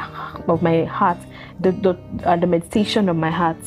of 0.47 0.61
my 0.61 0.83
heart, 0.85 1.17
the 1.59 1.71
the, 1.71 1.97
uh, 2.25 2.35
the 2.35 2.47
meditation 2.47 3.09
of 3.09 3.15
my 3.15 3.31
heart 3.31 3.57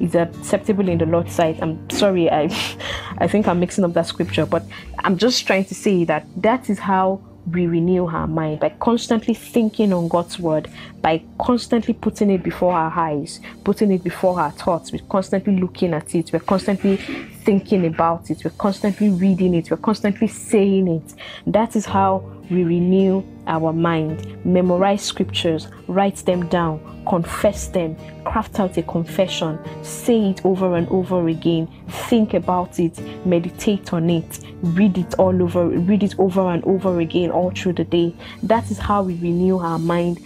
is 0.00 0.14
acceptable 0.14 0.88
in 0.88 0.98
the 0.98 1.06
Lord's 1.06 1.32
sight. 1.32 1.58
I'm 1.60 1.88
sorry, 1.90 2.30
I 2.30 2.44
I 3.18 3.28
think 3.28 3.48
I'm 3.48 3.60
mixing 3.60 3.84
up 3.84 3.94
that 3.94 4.06
scripture, 4.06 4.46
but 4.46 4.62
I'm 5.00 5.16
just 5.16 5.46
trying 5.46 5.64
to 5.66 5.74
say 5.74 6.04
that 6.04 6.26
that 6.36 6.70
is 6.70 6.78
how 6.78 7.20
we 7.52 7.66
renew 7.66 8.06
our 8.06 8.26
mind 8.26 8.60
by 8.60 8.68
constantly 8.68 9.34
thinking 9.34 9.92
on 9.92 10.08
God's 10.08 10.38
word, 10.38 10.68
by 11.02 11.22
constantly 11.38 11.94
putting 11.94 12.30
it 12.30 12.42
before 12.42 12.72
our 12.72 12.92
eyes, 12.98 13.40
putting 13.64 13.92
it 13.92 14.02
before 14.02 14.40
our 14.40 14.50
thoughts. 14.50 14.92
We're 14.92 15.04
constantly 15.08 15.56
looking 15.56 15.94
at 15.94 16.14
it, 16.14 16.32
we're 16.32 16.40
constantly 16.40 16.96
thinking 16.96 17.86
about 17.86 18.30
it, 18.30 18.44
we're 18.44 18.50
constantly 18.52 19.10
reading 19.10 19.54
it, 19.54 19.70
we're 19.70 19.76
constantly 19.76 20.28
saying 20.28 20.88
it. 20.88 21.14
That 21.46 21.76
is 21.76 21.86
how 21.86 22.30
we 22.50 22.64
renew 22.64 23.22
our 23.46 23.72
mind, 23.72 24.44
memorize 24.44 25.02
scriptures, 25.02 25.68
write 25.86 26.16
them 26.16 26.48
down, 26.48 26.80
confess 27.06 27.68
them, 27.68 27.96
craft 28.24 28.60
out 28.60 28.76
a 28.76 28.82
confession, 28.82 29.58
say 29.82 30.30
it 30.30 30.44
over 30.44 30.76
and 30.76 30.88
over 30.88 31.28
again, 31.28 31.68
think 31.88 32.34
about 32.34 32.78
it, 32.78 32.98
meditate 33.26 33.92
on 33.92 34.10
it, 34.10 34.40
read 34.62 34.98
it 34.98 35.14
all 35.14 35.42
over, 35.42 35.68
read 35.68 36.02
it 36.02 36.18
over 36.18 36.50
and 36.50 36.64
over 36.64 37.00
again 37.00 37.30
all 37.30 37.50
through 37.50 37.74
the 37.74 37.84
day. 37.84 38.14
That 38.42 38.70
is 38.70 38.78
how 38.78 39.02
we 39.02 39.14
renew 39.14 39.58
our 39.58 39.78
mind 39.78 40.20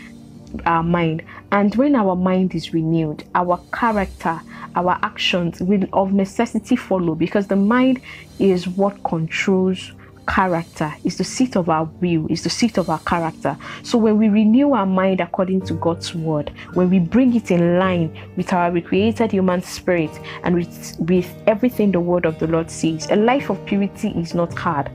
our 0.67 0.83
mind 0.83 1.23
and 1.51 1.75
when 1.77 1.95
our 1.95 2.17
mind 2.17 2.55
is 2.55 2.73
renewed 2.73 3.25
our 3.35 3.61
character 3.73 4.41
our 4.75 4.99
actions 5.03 5.61
will 5.61 5.85
of 5.93 6.13
necessity 6.13 6.77
follow 6.77 7.15
because 7.15 7.47
the 7.47 7.57
mind 7.57 8.01
is 8.39 8.67
what 8.69 9.03
controls 9.05 9.93
character, 10.27 10.95
is 11.05 11.19
the 11.19 11.25
seat 11.25 11.57
of 11.57 11.69
our 11.69 11.85
will, 12.01 12.27
is 12.29 12.43
the 12.43 12.51
seat 12.51 12.79
of 12.79 12.89
our 12.89 12.99
character. 13.01 13.57
So 13.83 13.99
when 13.99 14.19
we 14.19 14.29
renew 14.29 14.73
our 14.73 14.87
mind 14.87 15.21
according 15.21 15.63
to 15.63 15.75
God's 15.75 16.15
word, 16.15 16.53
when 16.75 16.91
we 16.91 16.99
bring 16.99 17.35
it 17.35 17.51
in 17.51 17.79
line 17.79 18.17
with 18.37 18.53
our 18.53 18.71
recreated 18.71 19.33
human 19.33 19.63
spirit 19.63 20.11
and 20.45 20.55
with, 20.55 20.97
with 21.01 21.35
everything 21.47 21.93
the 21.93 22.01
word 22.01 22.25
of 22.25 22.39
the 22.39 22.47
Lord 22.47 22.71
says, 22.71 23.11
a 23.11 23.17
life 23.17 23.51
of 23.51 23.65
purity 23.67 24.09
is 24.11 24.35
not 24.35 24.57
hard. 24.57 24.91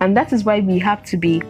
And 0.00 0.16
that 0.16 0.32
is 0.32 0.44
why 0.44 0.60
we 0.60 0.78
have 0.78 1.02
to 1.04 1.16
be 1.16 1.42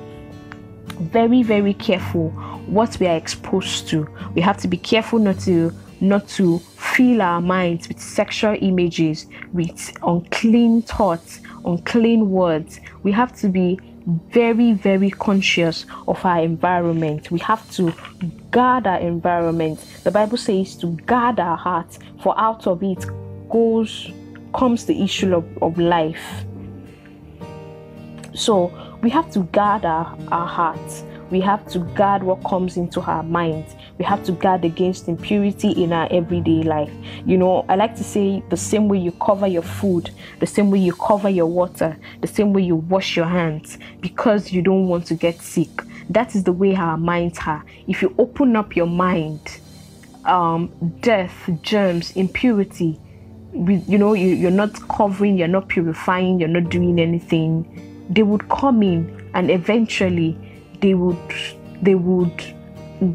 very, 1.01 1.43
very 1.43 1.75
careful 1.75 2.31
what 2.67 2.99
we 2.99 3.07
are 3.07 3.17
exposed 3.17 3.89
to. 3.89 4.09
We 4.35 4.41
have 4.43 4.59
to 4.59 4.69
be 4.69 4.77
careful 4.77 5.19
not 5.19 5.41
to 5.41 5.73
not 6.01 6.29
to 6.29 6.59
fill 6.59 7.23
our 7.23 7.41
minds 7.41 7.89
with 7.89 7.99
sexual 7.99 8.55
images, 8.61 9.27
with 9.55 9.97
unclean 10.03 10.83
thoughts, 10.83 11.41
unclean 11.65 12.31
words. 12.31 12.81
We 13.03 13.13
have 13.13 13.35
to 13.41 13.49
be 13.49 13.79
very, 14.07 14.73
very 14.73 15.11
conscious 15.11 15.87
of 16.07 16.25
our 16.25 16.43
environment. 16.43 17.31
We 17.31 17.41
have 17.41 17.69
to 17.73 17.93
guard 18.51 18.87
our 18.87 19.01
environment. 19.01 19.85
The 20.05 20.11
Bible 20.11 20.37
says 20.37 20.77
to 20.77 20.89
guard 21.07 21.41
our 21.41 21.57
heart, 21.57 21.99
for 22.23 22.39
out 22.39 22.67
of 22.67 22.83
it 22.83 23.05
goes 23.49 24.11
comes 24.55 24.87
the 24.87 25.03
issue 25.03 25.35
of, 25.35 25.45
of 25.63 25.79
life. 25.79 26.45
So 28.35 28.73
we 29.03 29.11
have 29.11 29.31
to 29.33 29.41
guard 29.41 29.85
our, 29.85 30.17
our 30.31 30.47
hearts. 30.47 31.05
We 31.31 31.41
have 31.41 31.67
to 31.71 31.81
guard 31.81 32.23
what 32.23 32.43
comes 32.45 32.77
into 32.77 33.01
our 33.01 33.23
minds. 33.23 33.75
We 33.99 34.05
have 34.05 34.25
to 34.25 34.33
guard 34.33 34.65
against 34.65 35.09
impurity 35.09 35.71
in 35.71 35.93
our 35.93 36.07
everyday 36.11 36.63
life. 36.63 36.93
You 37.25 37.37
know, 37.37 37.65
I 37.69 37.77
like 37.77 37.97
to 37.97 38.05
say 38.05 38.43
the 38.49 38.57
same 38.57 38.89
way 38.89 38.99
you 38.99 39.13
cover 39.13 39.47
your 39.47 39.63
food, 39.63 40.11
the 40.39 40.47
same 40.47 40.71
way 40.71 40.79
you 40.79 40.93
cover 40.95 41.29
your 41.29 41.47
water, 41.47 41.97
the 42.21 42.27
same 42.27 42.53
way 42.53 42.63
you 42.63 42.77
wash 42.77 43.17
your 43.17 43.27
hands 43.27 43.79
because 44.01 44.53
you 44.53 44.63
don't 44.63 44.87
want 44.87 45.07
to 45.07 45.15
get 45.15 45.41
sick. 45.41 45.71
That 46.11 46.37
is 46.37 46.45
the 46.45 46.53
way 46.53 46.77
our 46.77 46.97
minds 46.97 47.39
are. 47.47 47.65
If 47.89 48.03
you 48.03 48.15
open 48.19 48.55
up 48.55 48.77
your 48.77 48.87
mind, 48.87 49.61
um, 50.25 50.71
death, 51.01 51.51
germs, 51.63 52.13
impurity, 52.13 53.01
you 53.53 53.99
know, 53.99 54.13
you, 54.13 54.29
you're 54.29 54.51
not 54.51 54.75
covering, 54.89 55.39
you're 55.39 55.49
not 55.49 55.69
purifying, 55.69 56.39
you're 56.39 56.49
not 56.49 56.69
doing 56.71 57.01
anything, 57.01 58.07
they 58.11 58.23
would 58.23 58.49
come 58.49 58.83
in 58.83 59.31
and 59.35 59.51
eventually 59.51 60.39
they 60.81 60.95
would 60.95 61.35
they 61.83 61.95
would 61.95 62.55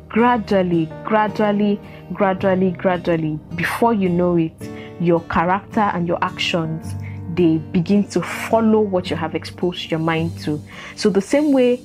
gradually 0.08 0.86
gradually 1.04 1.80
gradually 2.13 2.71
gradually 2.71 3.39
before 3.56 3.93
you 3.93 4.10
know 4.10 4.38
it 4.38 4.54
your 5.00 5.21
character 5.21 5.80
and 5.80 6.08
your 6.08 6.19
actions 6.24 6.93
they 7.34 7.58
begin 7.58 8.08
to 8.10 8.21
follow 8.21 8.82
what 8.82 9.10
you 9.10 9.15
have 9.15 9.36
exposed 9.36 9.89
your 9.89 10.02
mind 10.02 10.38
to. 10.39 10.62
So 10.95 11.10
the 11.10 11.21
same 11.21 11.54
way 11.54 11.80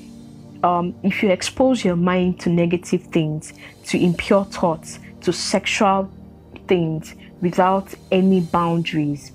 um, 0.64 0.94
if 1.02 1.22
you 1.22 1.30
expose 1.30 1.84
your 1.84 1.96
mind 1.96 2.40
to 2.40 2.50
negative 2.50 3.02
things 3.04 3.52
to 3.84 4.02
impure 4.02 4.44
thoughts 4.44 4.98
to 5.20 5.32
sexual 5.32 6.10
things 6.66 7.14
without 7.40 7.94
any 8.10 8.40
boundaries 8.40 9.30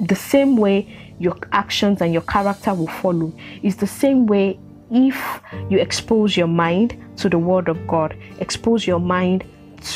the 0.00 0.14
same 0.14 0.56
way 0.56 1.14
your 1.18 1.36
actions 1.52 2.02
and 2.02 2.12
your 2.12 2.22
character 2.22 2.74
will 2.74 2.88
follow 2.88 3.32
is 3.62 3.76
the 3.76 3.86
same 3.86 4.26
way 4.26 4.58
if 4.92 5.40
you 5.70 5.78
expose 5.78 6.36
your 6.36 6.46
mind 6.46 7.02
to 7.16 7.28
the 7.28 7.38
Word 7.38 7.68
of 7.68 7.86
God, 7.86 8.16
expose 8.38 8.86
your 8.86 9.00
mind 9.00 9.44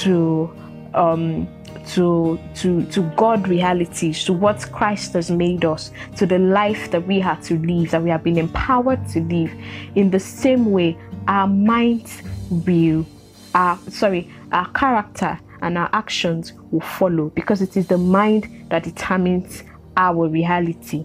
to 0.01 0.51
um, 0.95 1.47
to 1.89 2.41
to 2.55 2.85
to 2.87 3.03
God 3.17 3.47
realities, 3.47 4.25
to 4.25 4.33
what 4.33 4.61
Christ 4.73 5.13
has 5.13 5.31
made 5.31 5.65
us, 5.65 5.91
to 6.17 6.27
the 6.27 6.39
life 6.39 6.91
that 6.91 7.07
we 7.07 7.21
have 7.21 7.43
to 7.45 7.59
live, 7.59 7.91
that 7.91 8.03
we 8.03 8.11
have 8.11 8.25
been 8.25 8.39
empowered 8.39 9.07
to 9.09 9.21
live. 9.21 9.53
In 9.95 10.11
the 10.11 10.21
same 10.21 10.73
way, 10.73 10.97
our 11.29 11.47
minds 11.47 12.23
will, 12.51 13.07
our 13.55 13.79
sorry, 13.91 14.31
our 14.53 14.69
character 14.73 15.39
and 15.61 15.79
our 15.79 15.91
actions 15.93 16.53
will 16.71 16.81
follow 16.81 17.31
because 17.31 17.63
it 17.63 17.77
is 17.77 17.87
the 17.87 17.99
mind 17.99 18.67
that 18.71 18.85
determines 18.85 19.63
our 19.97 20.29
reality. 20.29 21.05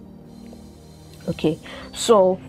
Okay, 1.28 1.58
so 1.92 2.40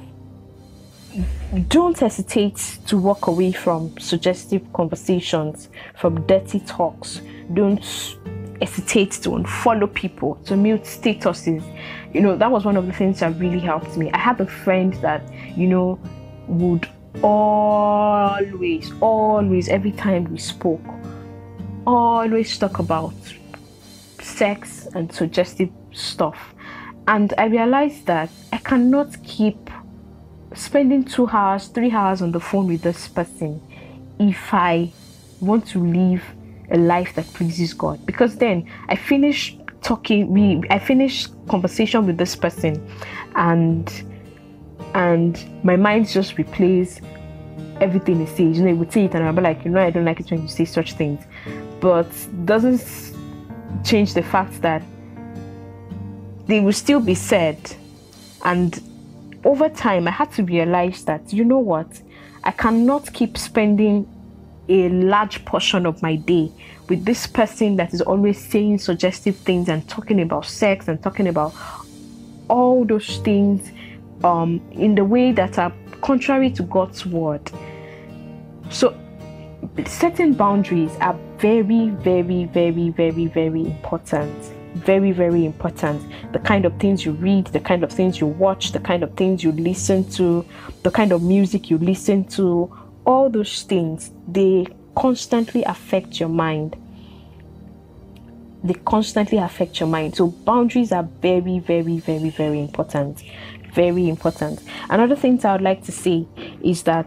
don't 1.53 1.99
hesitate 1.99 2.79
to 2.87 2.97
walk 2.97 3.27
away 3.27 3.51
from 3.51 3.95
suggestive 3.99 4.61
conversations, 4.73 5.69
from 5.95 6.25
dirty 6.25 6.59
talks. 6.61 7.21
Don't 7.53 7.83
hesitate 8.59 9.11
to 9.11 9.29
unfollow 9.29 9.93
people, 9.93 10.35
to 10.45 10.55
mute 10.55 10.83
statuses. 10.83 11.63
You 12.13 12.21
know, 12.21 12.35
that 12.35 12.49
was 12.49 12.65
one 12.65 12.75
of 12.75 12.87
the 12.87 12.93
things 12.93 13.19
that 13.19 13.37
really 13.39 13.59
helped 13.59 13.97
me. 13.97 14.09
I 14.11 14.17
had 14.17 14.41
a 14.41 14.47
friend 14.47 14.93
that, 14.95 15.21
you 15.55 15.67
know, 15.67 15.99
would 16.47 16.89
always, 17.21 18.91
always, 18.99 19.69
every 19.69 19.91
time 19.91 20.23
we 20.25 20.39
spoke, 20.39 20.81
always 21.85 22.57
talk 22.57 22.79
about 22.79 23.13
sex 24.19 24.87
and 24.95 25.13
suggestive 25.13 25.69
stuff. 25.91 26.55
And 27.07 27.33
I 27.37 27.45
realized 27.45 28.05
that 28.07 28.29
I 28.51 28.57
cannot 28.57 29.21
keep 29.23 29.62
spending 30.55 31.03
two 31.03 31.27
hours, 31.27 31.67
three 31.67 31.91
hours 31.91 32.21
on 32.21 32.31
the 32.31 32.39
phone 32.39 32.67
with 32.67 32.81
this 32.81 33.07
person 33.07 33.61
if 34.19 34.53
I 34.53 34.91
want 35.41 35.67
to 35.67 35.79
live 35.79 36.23
a 36.71 36.77
life 36.77 37.13
that 37.15 37.25
pleases 37.33 37.73
God. 37.73 38.05
Because 38.05 38.37
then 38.37 38.69
I 38.87 38.95
finish 38.95 39.57
talking, 39.81 40.29
we 40.29 40.61
I 40.69 40.79
finish 40.79 41.27
conversation 41.49 42.05
with 42.05 42.17
this 42.17 42.35
person 42.35 42.85
and 43.35 43.91
and 44.93 45.63
my 45.63 45.75
mind 45.75 46.07
just 46.07 46.35
replays 46.35 47.01
everything 47.81 48.19
he 48.19 48.25
says. 48.27 48.57
You 48.57 48.63
know, 48.63 48.67
he 48.67 48.73
would 48.73 48.93
say 48.93 49.05
it 49.05 49.15
and 49.15 49.23
I'll 49.23 49.33
be 49.33 49.41
like, 49.41 49.65
you 49.65 49.71
know, 49.71 49.81
I 49.81 49.89
don't 49.89 50.05
like 50.05 50.19
it 50.19 50.29
when 50.31 50.43
you 50.43 50.47
say 50.47 50.65
such 50.65 50.93
things. 50.93 51.23
But 51.79 52.07
doesn't 52.45 52.83
change 53.83 54.13
the 54.13 54.23
fact 54.23 54.61
that 54.61 54.83
they 56.47 56.59
will 56.59 56.73
still 56.73 56.99
be 56.99 57.15
said 57.15 57.57
and 58.45 58.81
over 59.45 59.69
time, 59.69 60.07
I 60.07 60.11
had 60.11 60.31
to 60.33 60.43
realize 60.43 61.05
that, 61.05 61.33
you 61.33 61.43
know 61.43 61.59
what, 61.59 62.01
I 62.43 62.51
cannot 62.51 63.13
keep 63.13 63.37
spending 63.37 64.07
a 64.69 64.89
large 64.89 65.43
portion 65.45 65.85
of 65.85 66.01
my 66.01 66.15
day 66.15 66.51
with 66.87 67.03
this 67.05 67.27
person 67.27 67.75
that 67.75 67.93
is 67.93 68.01
always 68.01 68.43
saying 68.43 68.77
suggestive 68.79 69.35
things 69.37 69.67
and 69.67 69.87
talking 69.89 70.21
about 70.21 70.45
sex 70.45 70.87
and 70.87 71.01
talking 71.01 71.27
about 71.27 71.53
all 72.49 72.85
those 72.85 73.17
things 73.17 73.71
um, 74.23 74.61
in 74.71 74.95
the 74.95 75.03
way 75.03 75.31
that 75.31 75.57
are 75.57 75.73
contrary 76.01 76.49
to 76.51 76.63
God's 76.63 77.05
word. 77.05 77.51
So, 78.69 78.97
setting 79.85 80.33
boundaries 80.33 80.91
are 81.01 81.17
very, 81.37 81.89
very, 81.89 82.45
very, 82.45 82.89
very, 82.89 83.25
very 83.27 83.61
important 83.61 84.52
very, 84.75 85.11
very 85.11 85.45
important. 85.45 86.01
The 86.33 86.39
kind 86.39 86.65
of 86.65 86.77
things 86.79 87.05
you 87.05 87.13
read, 87.13 87.47
the 87.47 87.59
kind 87.59 87.83
of 87.83 87.91
things 87.91 88.19
you 88.19 88.27
watch, 88.27 88.71
the 88.71 88.79
kind 88.79 89.03
of 89.03 89.13
things 89.15 89.43
you 89.43 89.51
listen 89.53 90.09
to, 90.11 90.45
the 90.83 90.91
kind 90.91 91.11
of 91.11 91.21
music 91.21 91.69
you 91.69 91.77
listen 91.77 92.25
to, 92.29 92.75
all 93.05 93.29
those 93.29 93.63
things, 93.63 94.11
they 94.27 94.65
constantly 94.95 95.63
affect 95.63 96.19
your 96.19 96.29
mind. 96.29 96.75
They 98.63 98.75
constantly 98.85 99.37
affect 99.37 99.79
your 99.79 99.89
mind. 99.89 100.15
So, 100.15 100.27
boundaries 100.27 100.91
are 100.91 101.03
very, 101.03 101.59
very, 101.59 101.99
very, 101.99 102.29
very 102.29 102.59
important. 102.59 103.23
Very 103.73 104.07
important. 104.07 104.61
Another 104.89 105.15
thing 105.15 105.43
I 105.43 105.53
would 105.53 105.61
like 105.61 105.83
to 105.83 105.91
say 105.91 106.25
is 106.63 106.83
that 106.83 107.05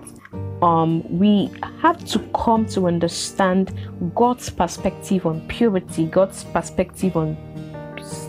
um, 0.63 1.03
we 1.19 1.51
have 1.81 2.05
to 2.07 2.19
come 2.35 2.67
to 2.67 2.87
understand 2.89 3.73
God's 4.15 4.51
perspective 4.51 5.27
on 5.27 5.47
purity, 5.49 6.07
God's 6.07 6.45
perspective 6.45 7.17
on 7.17 7.37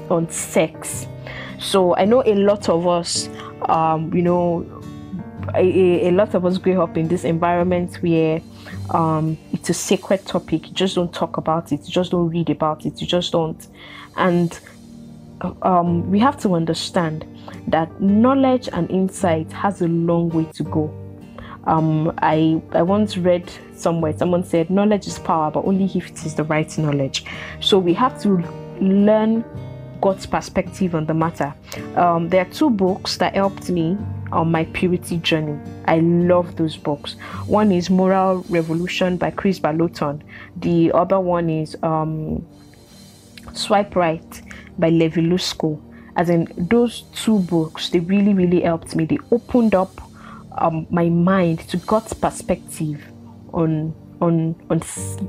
on 0.09 0.29
sex. 0.29 1.07
So 1.59 1.95
I 1.95 2.05
know 2.05 2.23
a 2.25 2.35
lot 2.35 2.69
of 2.69 2.87
us, 2.87 3.29
um, 3.63 4.13
you 4.13 4.21
know, 4.21 4.65
a, 5.55 6.07
a, 6.07 6.11
lot 6.11 6.33
of 6.35 6.45
us 6.45 6.57
grew 6.57 6.81
up 6.81 6.97
in 6.97 7.07
this 7.07 7.23
environment 7.23 7.95
where 8.01 8.41
um, 8.91 9.37
it's 9.53 9.69
a 9.69 9.73
sacred 9.73 10.25
topic. 10.25 10.67
You 10.67 10.73
just 10.73 10.95
don't 10.95 11.13
talk 11.13 11.37
about 11.37 11.71
it. 11.71 11.85
You 11.85 11.91
just 11.91 12.11
don't 12.11 12.29
read 12.29 12.49
about 12.49 12.85
it. 12.85 12.99
You 13.01 13.07
just 13.07 13.31
don't. 13.31 13.65
And 14.17 14.59
um, 15.61 16.09
we 16.09 16.19
have 16.19 16.39
to 16.41 16.55
understand 16.55 17.25
that 17.67 18.01
knowledge 18.01 18.69
and 18.71 18.89
insight 18.89 19.51
has 19.51 19.81
a 19.81 19.87
long 19.87 20.29
way 20.29 20.45
to 20.53 20.63
go. 20.63 20.93
Um, 21.65 22.13
I 22.19 22.61
I 22.71 22.81
once 22.81 23.17
read 23.17 23.51
somewhere 23.75 24.17
someone 24.17 24.43
said 24.45 24.69
knowledge 24.69 25.05
is 25.05 25.19
power, 25.19 25.51
but 25.51 25.65
only 25.65 25.85
if 25.85 26.09
it 26.09 26.25
is 26.25 26.33
the 26.33 26.45
right 26.45 26.77
knowledge. 26.77 27.25
So 27.59 27.77
we 27.77 27.93
have 27.93 28.19
to 28.21 28.37
learn 28.79 29.43
God's 30.07 30.25
perspective 30.25 30.95
on 30.95 31.05
the 31.05 31.13
matter. 31.13 31.53
Um, 31.97 32.29
there 32.29 32.39
are 32.39 32.49
two 32.49 32.69
books 32.69 33.17
that 33.17 33.35
helped 33.35 33.69
me 33.69 33.97
on 34.31 34.49
my 34.49 34.63
purity 34.63 35.17
journey. 35.17 35.59
I 35.85 35.99
love 35.99 36.55
those 36.55 36.77
books. 36.77 37.17
One 37.45 37.73
is 37.73 37.89
Moral 37.89 38.45
Revolution 38.47 39.17
by 39.17 39.31
Kris 39.31 39.59
Vallotton. 39.59 40.21
The 40.55 40.93
other 40.93 41.19
one 41.19 41.49
is 41.49 41.75
um, 41.83 42.47
Swipe 43.51 43.97
Right 43.97 44.41
by 44.79 44.91
Levi 44.91 45.19
Lusko. 45.19 45.77
as 46.15 46.29
in 46.29 46.47
those 46.57 47.01
two 47.13 47.39
books 47.39 47.89
they 47.89 47.99
really 47.99 48.33
really 48.33 48.61
helped 48.61 48.95
me 48.95 49.03
they 49.05 49.19
opened 49.31 49.75
up 49.75 50.01
um, 50.57 50.87
my 50.89 51.09
mind 51.09 51.59
to 51.69 51.77
god's 51.77 52.13
perspective 52.13 52.99
on 53.53 53.93
on 54.21 54.55
on 54.71 54.81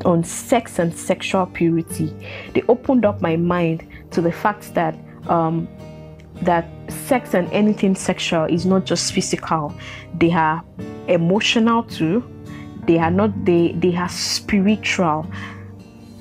on 0.05 0.25
sex 0.25 0.79
and 0.79 0.97
sexual 0.97 1.45
purity 1.47 2.11
they 2.55 2.63
opened 2.69 3.05
up 3.05 3.21
my 3.21 3.37
mind 3.37 3.87
to 4.11 4.21
the 4.21 4.33
fact 4.33 4.75
that 4.75 4.95
um, 5.29 5.69
that 6.43 6.67
sex 6.89 7.35
and 7.35 7.51
anything 7.53 7.95
sexual 7.95 8.45
is 8.45 8.65
not 8.65 8.85
just 8.85 9.13
physical. 9.13 9.75
They 10.19 10.33
are 10.33 10.63
emotional 11.09 11.83
too. 11.83 12.23
They 12.87 12.99
are 12.99 13.11
not 13.11 13.45
they 13.45 13.73
they 13.73 13.97
are 13.97 14.09
spiritual. 14.09 15.27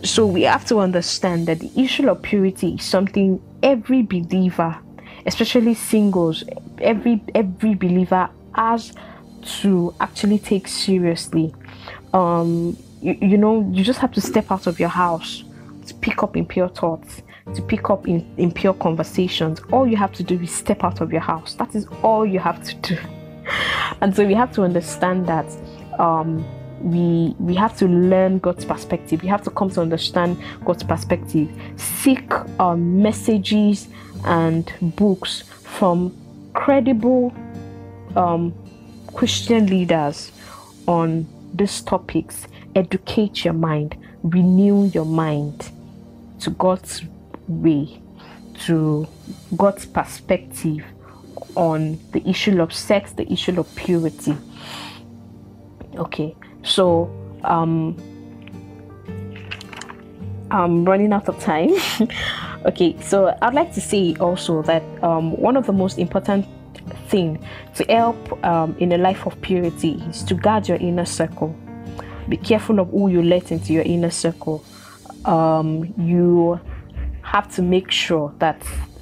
So 0.03 0.25
we 0.25 0.43
have 0.43 0.65
to 0.65 0.79
understand 0.79 1.47
that 1.47 1.59
the 1.59 1.71
issue 1.75 2.09
of 2.09 2.21
purity 2.21 2.75
is 2.75 2.83
something 2.83 3.41
every 3.63 4.03
believer 4.03 4.77
especially 5.25 5.73
singles 5.73 6.43
every 6.79 7.21
every 7.35 7.75
believer 7.75 8.29
has 8.55 8.93
to 9.61 9.93
actually 9.99 10.39
take 10.39 10.67
seriously. 10.67 11.53
Um 12.13 12.77
you, 13.01 13.17
you 13.21 13.37
know 13.37 13.69
you 13.71 13.83
just 13.83 13.99
have 13.99 14.11
to 14.13 14.21
step 14.21 14.51
out 14.51 14.65
of 14.65 14.79
your 14.79 14.89
house 14.89 15.43
to 15.85 15.93
pick 15.95 16.23
up 16.23 16.35
impure 16.35 16.69
thoughts 16.69 17.21
to 17.55 17.61
pick 17.61 17.89
up 17.89 18.07
in 18.07 18.25
impure 18.37 18.73
conversations 18.73 19.59
all 19.71 19.87
you 19.87 19.97
have 19.97 20.11
to 20.11 20.23
do 20.23 20.39
is 20.41 20.51
step 20.51 20.83
out 20.83 21.01
of 21.01 21.11
your 21.11 21.21
house 21.21 21.53
that 21.55 21.73
is 21.75 21.87
all 22.03 22.25
you 22.25 22.39
have 22.39 22.63
to 22.63 22.75
do 22.75 22.97
and 24.01 24.15
so 24.15 24.25
we 24.25 24.33
have 24.33 24.51
to 24.51 24.63
understand 24.63 25.25
that 25.27 25.45
um 25.99 26.45
we 26.81 27.35
we 27.39 27.55
have 27.55 27.75
to 27.77 27.87
learn 27.87 28.39
God's 28.39 28.65
perspective. 28.65 29.21
We 29.21 29.27
have 29.29 29.43
to 29.43 29.49
come 29.49 29.69
to 29.71 29.81
understand 29.81 30.37
God's 30.63 30.83
perspective. 30.83 31.49
Seek 31.75 32.31
um, 32.59 33.01
messages 33.01 33.87
and 34.25 34.71
books 34.95 35.41
from 35.41 36.15
credible 36.53 37.33
um, 38.15 38.53
Christian 39.13 39.67
leaders 39.67 40.31
on 40.87 41.27
these 41.53 41.81
topics. 41.81 42.47
Educate 42.75 43.43
your 43.43 43.53
mind, 43.53 43.95
renew 44.23 44.85
your 44.87 45.05
mind 45.05 45.71
to 46.41 46.51
God's 46.51 47.03
way, 47.47 48.01
to 48.65 49.07
God's 49.55 49.85
perspective 49.85 50.83
on 51.55 51.99
the 52.11 52.27
issue 52.27 52.61
of 52.61 52.73
sex, 52.73 53.11
the 53.13 53.31
issue 53.31 53.59
of 53.59 53.73
purity. 53.75 54.35
Okay, 55.95 56.35
so 56.63 57.09
um, 57.43 57.95
I'm 60.51 60.85
running 60.85 61.13
out 61.13 61.27
of 61.27 61.39
time. 61.39 61.71
okay, 62.65 62.95
so 63.01 63.35
I'd 63.41 63.53
like 63.53 63.73
to 63.73 63.81
say 63.81 64.15
also 64.19 64.61
that 64.63 64.83
um, 65.03 65.35
one 65.37 65.57
of 65.57 65.65
the 65.65 65.73
most 65.73 65.97
important 65.97 66.45
thing 67.07 67.43
to 67.75 67.83
help 67.85 68.45
um, 68.45 68.75
in 68.79 68.91
a 68.91 68.97
life 68.97 69.25
of 69.25 69.39
purity 69.41 70.01
is 70.09 70.23
to 70.23 70.35
guard 70.35 70.67
your 70.67 70.77
inner 70.77 71.05
circle. 71.05 71.55
Be 72.29 72.37
careful 72.37 72.79
of 72.79 72.89
who 72.89 73.09
you 73.09 73.21
let 73.21 73.51
into 73.51 73.73
your 73.73 73.83
inner 73.83 74.09
circle. 74.09 74.63
Um, 75.25 75.93
you 75.97 76.59
have 77.27 77.53
to 77.53 77.61
make 77.61 77.91
sure 77.91 78.33
that 78.39 78.57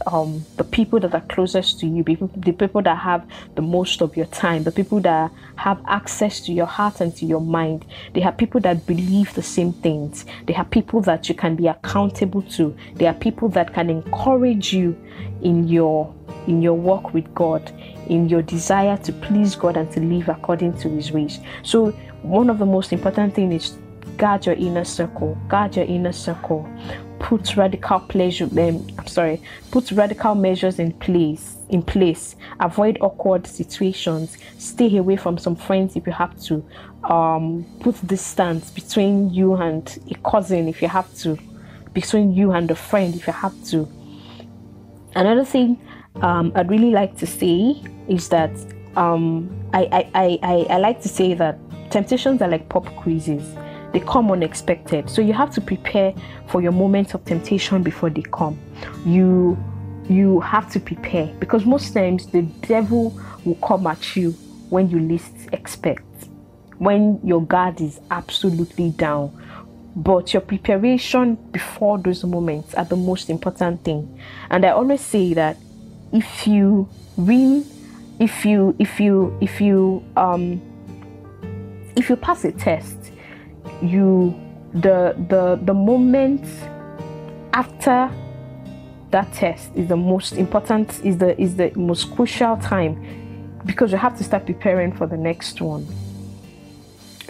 um, 0.08 0.44
the 0.58 0.64
people 0.64 1.00
that 1.00 1.14
are 1.14 1.22
closest 1.22 1.80
to 1.80 1.86
you, 1.86 2.04
the 2.04 2.54
people 2.54 2.82
that 2.82 2.98
have 2.98 3.24
the 3.54 3.62
most 3.62 4.02
of 4.02 4.18
your 4.18 4.26
time, 4.26 4.64
the 4.64 4.72
people 4.72 5.00
that 5.02 5.32
have 5.58 5.80
access 5.88 6.40
to 6.42 6.52
your 6.52 6.66
heart 6.66 7.02
and 7.02 7.16
to 7.18 7.26
your 7.26 7.40
mind, 7.40 7.86
they 8.14 8.24
are 8.24 8.32
people 8.32 8.60
that 8.62 8.88
believe 8.88 9.32
the 9.36 9.44
same 9.44 9.74
things. 9.74 10.26
They 10.48 10.56
are 10.56 10.66
people 10.66 11.02
that 11.02 11.30
you 11.30 11.36
can 11.36 11.56
be 11.56 11.68
accountable 11.68 12.42
to. 12.58 12.76
They 12.96 13.06
are 13.06 13.14
people 13.14 13.48
that 13.50 13.76
can 13.76 13.92
encourage 13.92 14.74
you 14.74 14.98
in 15.42 15.68
your 15.68 16.14
in 16.48 16.62
your 16.62 16.76
walk 16.76 17.14
with 17.14 17.32
God, 17.34 17.72
in 18.08 18.28
your 18.30 18.42
desire 18.42 18.98
to 18.98 19.12
please 19.14 19.56
God 19.56 19.78
and 19.78 19.92
to 19.92 20.00
live 20.00 20.30
according 20.30 20.78
to 20.80 20.90
His 20.90 21.12
ways. 21.12 21.40
So, 21.64 21.92
one 22.24 22.50
of 22.50 22.58
the 22.58 22.66
most 22.66 22.92
important 22.92 23.36
things 23.36 23.66
is 23.66 23.78
guard 24.18 24.46
your 24.46 24.56
inner 24.56 24.86
circle. 24.86 25.38
Guard 25.48 25.76
your 25.76 25.86
inner 25.86 26.12
circle 26.12 26.68
put 27.26 27.58
radical 27.58 28.00
pleasure 28.02 28.46
um, 28.46 28.88
I'm 29.00 29.08
sorry, 29.08 29.42
put 29.72 29.92
radical 29.92 30.36
measures 30.36 30.78
in 30.78 30.92
place 30.94 31.58
in 31.70 31.82
place. 31.82 32.36
Avoid 32.60 33.00
awkward 33.02 33.48
situations. 33.48 34.38
Stay 34.60 34.96
away 34.98 35.16
from 35.16 35.40
some 35.40 35.56
friends 35.56 35.96
if 35.96 36.06
you 36.06 36.14
have 36.14 36.40
to. 36.44 36.64
Um, 37.04 37.66
put 37.80 37.96
distance 38.06 38.70
between 38.70 39.34
you 39.34 39.56
and 39.56 39.86
a 40.12 40.30
cousin 40.30 40.68
if 40.68 40.84
you 40.84 40.88
have 40.88 41.12
to. 41.22 41.40
Between 41.94 42.32
you 42.32 42.52
and 42.52 42.70
a 42.70 42.76
friend 42.76 43.16
if 43.16 43.26
you 43.26 43.34
have 43.34 43.56
to. 43.72 43.92
Another 45.16 45.46
thing 45.46 45.80
um, 46.22 46.52
I'd 46.54 46.70
really 46.70 46.92
like 46.92 47.18
to 47.18 47.26
say 47.26 47.82
is 48.08 48.30
that 48.30 48.52
um, 48.96 49.50
I, 49.74 50.10
I, 50.14 50.40
I, 50.44 50.68
I 50.70 50.78
like 50.78 51.02
to 51.02 51.10
say 51.10 51.34
that 51.34 51.58
temptations 51.90 52.44
are 52.44 52.50
like 52.50 52.70
pop 52.70 52.86
quizzes 52.98 53.56
they 53.96 54.02
come 54.02 54.30
unexpected. 54.30 55.10
So 55.10 55.22
you 55.22 55.32
have 55.32 55.52
to 55.52 55.62
prepare 55.62 56.14
for 56.48 56.62
your 56.62 56.74
moments 56.74 57.14
of 57.14 57.24
temptation 57.24 57.82
before 57.82 58.10
they 58.10 58.24
come. 58.24 58.60
You 59.06 59.58
you 60.10 60.42
have 60.42 60.70
to 60.74 60.82
prepare 60.82 61.28
because 61.40 61.66
most 61.66 61.94
times 61.94 62.28
the 62.28 62.42
devil 62.68 63.18
will 63.46 63.56
come 63.56 63.88
at 63.88 64.16
you 64.18 64.32
when 64.70 64.90
you 64.90 65.00
least 65.00 65.34
expect, 65.54 66.28
when 66.78 67.22
your 67.24 67.42
guard 67.42 67.80
is 67.80 68.02
absolutely 68.12 68.92
down. 68.92 69.32
But 69.96 70.34
your 70.34 70.42
preparation 70.42 71.36
before 71.54 71.98
those 71.98 72.22
moments 72.26 72.76
are 72.76 72.84
the 72.84 72.98
most 72.98 73.30
important 73.30 73.86
thing. 73.86 74.20
And 74.50 74.66
I 74.66 74.72
always 74.72 75.00
say 75.00 75.34
that 75.36 75.56
if 76.12 76.46
you 76.46 76.90
win, 77.16 77.66
if 78.20 78.44
you 78.44 78.76
if 78.78 79.00
you 79.00 79.38
if 79.40 79.62
you 79.62 80.04
um 80.18 80.62
if 81.96 82.10
you 82.10 82.18
pass 82.18 82.44
a 82.44 82.52
test 82.52 83.05
you 83.82 84.40
the 84.74 85.16
the 85.30 85.60
the 85.64 85.74
moment 85.74 86.46
after 87.54 88.12
that 89.12 89.32
test 89.34 89.72
is 89.76 89.88
the 89.88 89.96
most 89.96 90.34
important 90.34 91.04
is 91.06 91.18
the 91.18 91.40
is 91.40 91.56
the 91.56 91.72
most 91.76 92.14
crucial 92.16 92.58
time 92.58 92.96
because 93.66 93.92
you 93.92 93.98
have 93.98 94.18
to 94.18 94.24
start 94.24 94.46
preparing 94.46 94.92
for 94.92 95.08
the 95.08 95.18
next 95.18 95.62
one. 95.62 95.88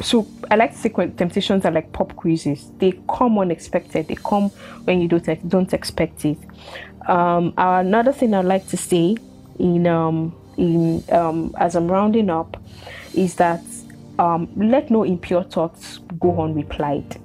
So 0.01 0.27
i 0.51 0.55
like 0.55 0.71
to 0.71 0.77
say 0.77 0.89
temptations 0.89 1.63
are 1.65 1.71
like 1.71 1.91
pop 1.93 2.15
quizzes. 2.15 2.71
They 2.79 2.99
come 3.07 3.37
unexpected. 3.39 4.07
They 4.07 4.15
come 4.15 4.49
when 4.85 4.99
you 4.99 5.07
don't 5.07 5.49
don't 5.49 5.73
expect 5.73 6.25
it. 6.25 6.37
Um, 7.07 7.53
another 7.55 8.11
thing 8.11 8.33
i'd 8.33 8.45
like 8.45 8.67
to 8.69 8.77
say 8.77 9.15
in 9.59 9.85
um 9.85 10.35
in 10.57 11.03
um 11.11 11.53
as 11.59 11.75
i'm 11.75 11.87
rounding 11.87 12.31
up 12.31 12.57
is 13.13 13.35
that 13.35 13.61
um, 14.17 14.49
let 14.55 14.89
no 14.89 15.03
impure 15.03 15.43
thoughts 15.43 15.99
go 16.19 16.41
unreplied. 16.41 17.21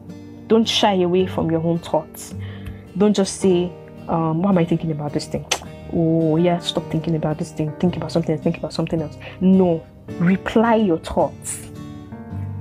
Don't 0.49 0.69
shy 0.69 0.95
away 0.95 1.27
from 1.27 1.51
your 1.51 1.63
own 1.65 1.79
thoughts. 1.79 2.35
Don't 2.99 3.15
just 3.15 3.41
say, 3.41 3.73
um, 4.09 4.43
What 4.43 4.51
am 4.51 4.59
I 4.59 4.65
thinking 4.65 4.91
about 4.91 5.13
this 5.13 5.27
thing? 5.27 5.47
Oh, 5.93 6.37
yeah, 6.37 6.61
stop 6.61 6.89
thinking 6.89 7.17
about 7.17 7.39
this 7.39 7.51
thing. 7.51 7.73
Think 7.81 7.97
about 7.97 8.13
something. 8.13 8.39
Think 8.39 8.59
about 8.59 8.73
something 8.73 9.03
else. 9.03 9.17
No, 9.41 9.85
reply 10.21 10.77
your 10.77 10.99
thoughts. 10.99 11.69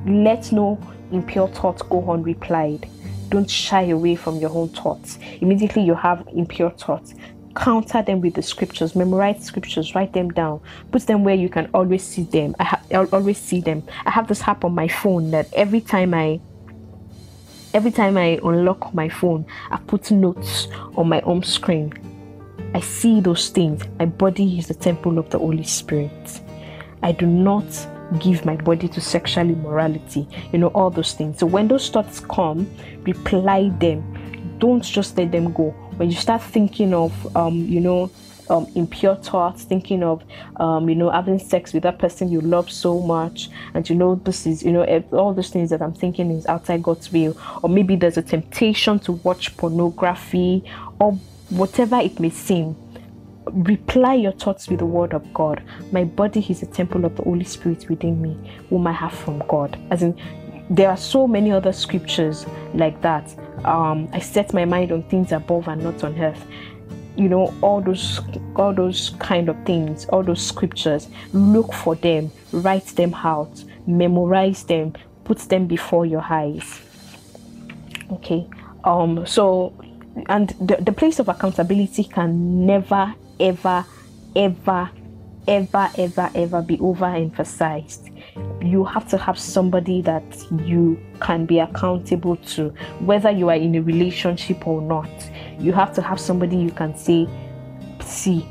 Let 0.08 0.52
no 0.52 0.80
impure 1.12 1.48
thoughts 1.48 1.84
go 1.84 2.02
unreplied. 2.02 2.90
Don't 3.30 3.48
shy 3.48 3.84
away 3.84 4.16
from 4.16 4.38
your 4.38 4.50
own 4.50 4.70
thoughts. 4.70 5.20
Immediately 5.42 5.84
you 5.84 5.94
have 5.94 6.28
impure 6.34 6.72
thoughts, 6.72 7.14
counter 7.60 8.02
them 8.02 8.22
with 8.22 8.34
the 8.34 8.42
scriptures 8.42 8.96
memorize 8.96 9.44
scriptures 9.44 9.94
write 9.94 10.14
them 10.14 10.30
down 10.30 10.62
put 10.92 11.06
them 11.08 11.24
where 11.24 11.36
you 11.36 11.50
can 11.50 11.70
always 11.74 12.04
see 12.04 12.24
them. 12.24 12.56
I 12.60 12.64
ha- 12.64 12.82
I'll 12.94 13.10
always 13.14 13.38
see 13.38 13.60
them. 13.62 13.84
I 14.06 14.12
have 14.12 14.28
this 14.28 14.42
app 14.44 14.64
on 14.64 14.74
my 14.74 14.88
phone 14.88 15.32
that 15.32 15.48
every 15.54 15.82
time 15.82 16.14
i 16.14 16.40
every 17.74 17.92
time 17.92 18.18
i 18.18 18.40
unlock 18.44 18.94
my 18.96 19.08
phone 19.08 19.46
i 19.70 19.78
put 19.78 20.10
notes 20.10 20.68
on 20.96 21.10
my 21.10 21.20
home 21.20 21.44
screen. 21.44 21.94
I 22.74 22.82
see 22.82 23.20
those 23.20 23.50
things. 23.50 23.84
My 23.98 24.06
body 24.06 24.60
is 24.60 24.68
the 24.68 24.76
temple 24.76 25.18
of 25.18 25.30
the 25.32 25.40
holy 25.40 25.64
spirit. 25.64 26.42
I 27.02 27.12
do 27.12 27.26
not 27.26 27.66
give 28.20 28.46
my 28.46 28.56
body 28.56 28.88
to 28.88 29.00
sexual 29.00 29.48
immorality 29.48 30.28
you 30.52 30.60
know 30.60 30.68
all 30.70 30.90
those 30.90 31.14
things. 31.14 31.40
So 31.40 31.46
when 31.46 31.68
those 31.68 31.90
thoughts 31.90 32.20
come 32.20 32.70
reply 33.04 33.70
them 33.80 34.02
don't 34.60 34.84
just 34.84 35.18
let 35.18 35.32
them 35.32 35.52
go 35.54 35.70
when 35.98 36.10
you 36.10 36.16
start 36.16 36.42
thinking 36.42 36.94
of, 36.94 37.36
um, 37.36 37.56
you 37.56 37.82
know, 37.82 38.10
um, 38.50 38.66
impure 38.76 39.16
thoughts, 39.16 39.64
thinking 39.64 40.02
of, 40.02 40.24
um, 40.56 40.90
you 40.90 40.96
know, 40.96 41.10
having 41.10 41.38
sex 41.38 41.74
with 41.74 41.84
that 41.84 42.00
person 42.00 42.32
you 42.32 42.42
love 42.42 42.72
so 42.72 43.00
much, 43.00 43.50
and 43.74 43.88
you 43.90 43.96
know, 43.96 44.16
this 44.16 44.48
is, 44.48 44.64
you 44.64 44.72
know, 44.72 44.84
all 45.12 45.34
those 45.34 45.50
things 45.50 45.70
that 45.70 45.82
I'm 45.82 45.94
thinking 45.94 46.32
is 46.32 46.46
outside 46.48 46.82
God's 46.82 47.12
will, 47.12 47.38
or 47.62 47.70
maybe 47.70 47.96
there's 47.96 48.18
a 48.18 48.22
temptation 48.22 49.00
to 49.00 49.12
watch 49.12 49.56
pornography, 49.58 50.64
or 51.00 51.14
whatever 51.50 51.98
it 51.98 52.20
may 52.20 52.30
seem. 52.30 52.76
Reply 53.52 54.14
your 54.14 54.32
thoughts 54.34 54.68
with 54.68 54.80
the 54.80 54.86
word 54.86 55.14
of 55.14 55.34
God. 55.34 55.64
My 55.92 56.04
body 56.04 56.46
is 56.48 56.62
a 56.62 56.68
temple 56.68 57.06
of 57.06 57.16
the 57.16 57.24
Holy 57.24 57.46
Spirit 57.46 57.90
within 57.90 58.22
me, 58.22 58.38
whom 58.70 58.86
I 58.88 58.92
have 58.92 59.14
from 59.14 59.40
God. 59.48 59.78
As 59.90 60.04
in, 60.04 60.20
there 60.70 60.90
are 60.90 60.98
so 60.98 61.28
many 61.28 61.52
other 61.52 61.74
scriptures 61.74 62.46
like 62.74 63.02
that. 63.02 63.34
Um, 63.66 64.08
I 64.14 64.20
set 64.20 64.54
my 64.54 64.66
mind 64.66 64.92
on 64.92 65.04
things 65.04 65.32
above 65.32 65.68
and 65.68 65.84
not 65.84 66.04
on 66.04 66.20
earth. 66.20 66.46
you 67.20 67.28
know 67.28 67.54
all 67.62 67.82
those 67.82 68.22
all 68.56 68.74
those 68.74 69.10
kind 69.20 69.50
of 69.50 69.58
things 69.66 70.06
all 70.06 70.24
those 70.24 70.42
scriptures 70.42 71.10
look 71.34 71.74
for 71.74 71.96
them 71.96 72.32
write 72.54 72.86
them 72.96 73.14
out 73.14 73.62
memorize 73.86 74.64
them 74.64 74.94
put 75.26 75.38
them 75.50 75.68
before 75.68 76.06
your 76.06 76.26
eyes. 76.28 76.82
Okay. 78.12 78.48
Um 78.84 79.26
so 79.28 79.74
and 80.28 80.50
the, 80.62 80.78
the 80.78 80.92
place 80.92 81.20
of 81.20 81.28
accountability 81.28 82.06
can 82.06 82.66
never 82.66 83.14
ever 83.40 83.86
ever 84.36 84.90
ever 85.50 85.90
ever 85.98 86.30
ever 86.36 86.62
be 86.62 86.78
overemphasized. 86.78 88.16
You 88.64 88.86
have 88.86 89.10
to 89.10 89.18
have 89.18 89.38
somebody 89.38 90.02
that 90.04 90.24
you 90.66 90.98
can 91.20 91.46
be 91.46 91.60
accountable 91.60 92.36
to 92.54 92.70
whether 93.00 93.32
you 93.32 93.50
are 93.50 93.56
in 93.56 93.76
a 93.76 93.82
relationship 93.82 94.68
or 94.68 94.82
not. 94.82 95.10
You 95.60 95.74
have 95.74 95.92
to 95.96 96.02
have 96.02 96.20
somebody 96.20 96.56
you 96.56 96.72
can 96.72 96.96
say 96.96 97.28
see 98.02 98.48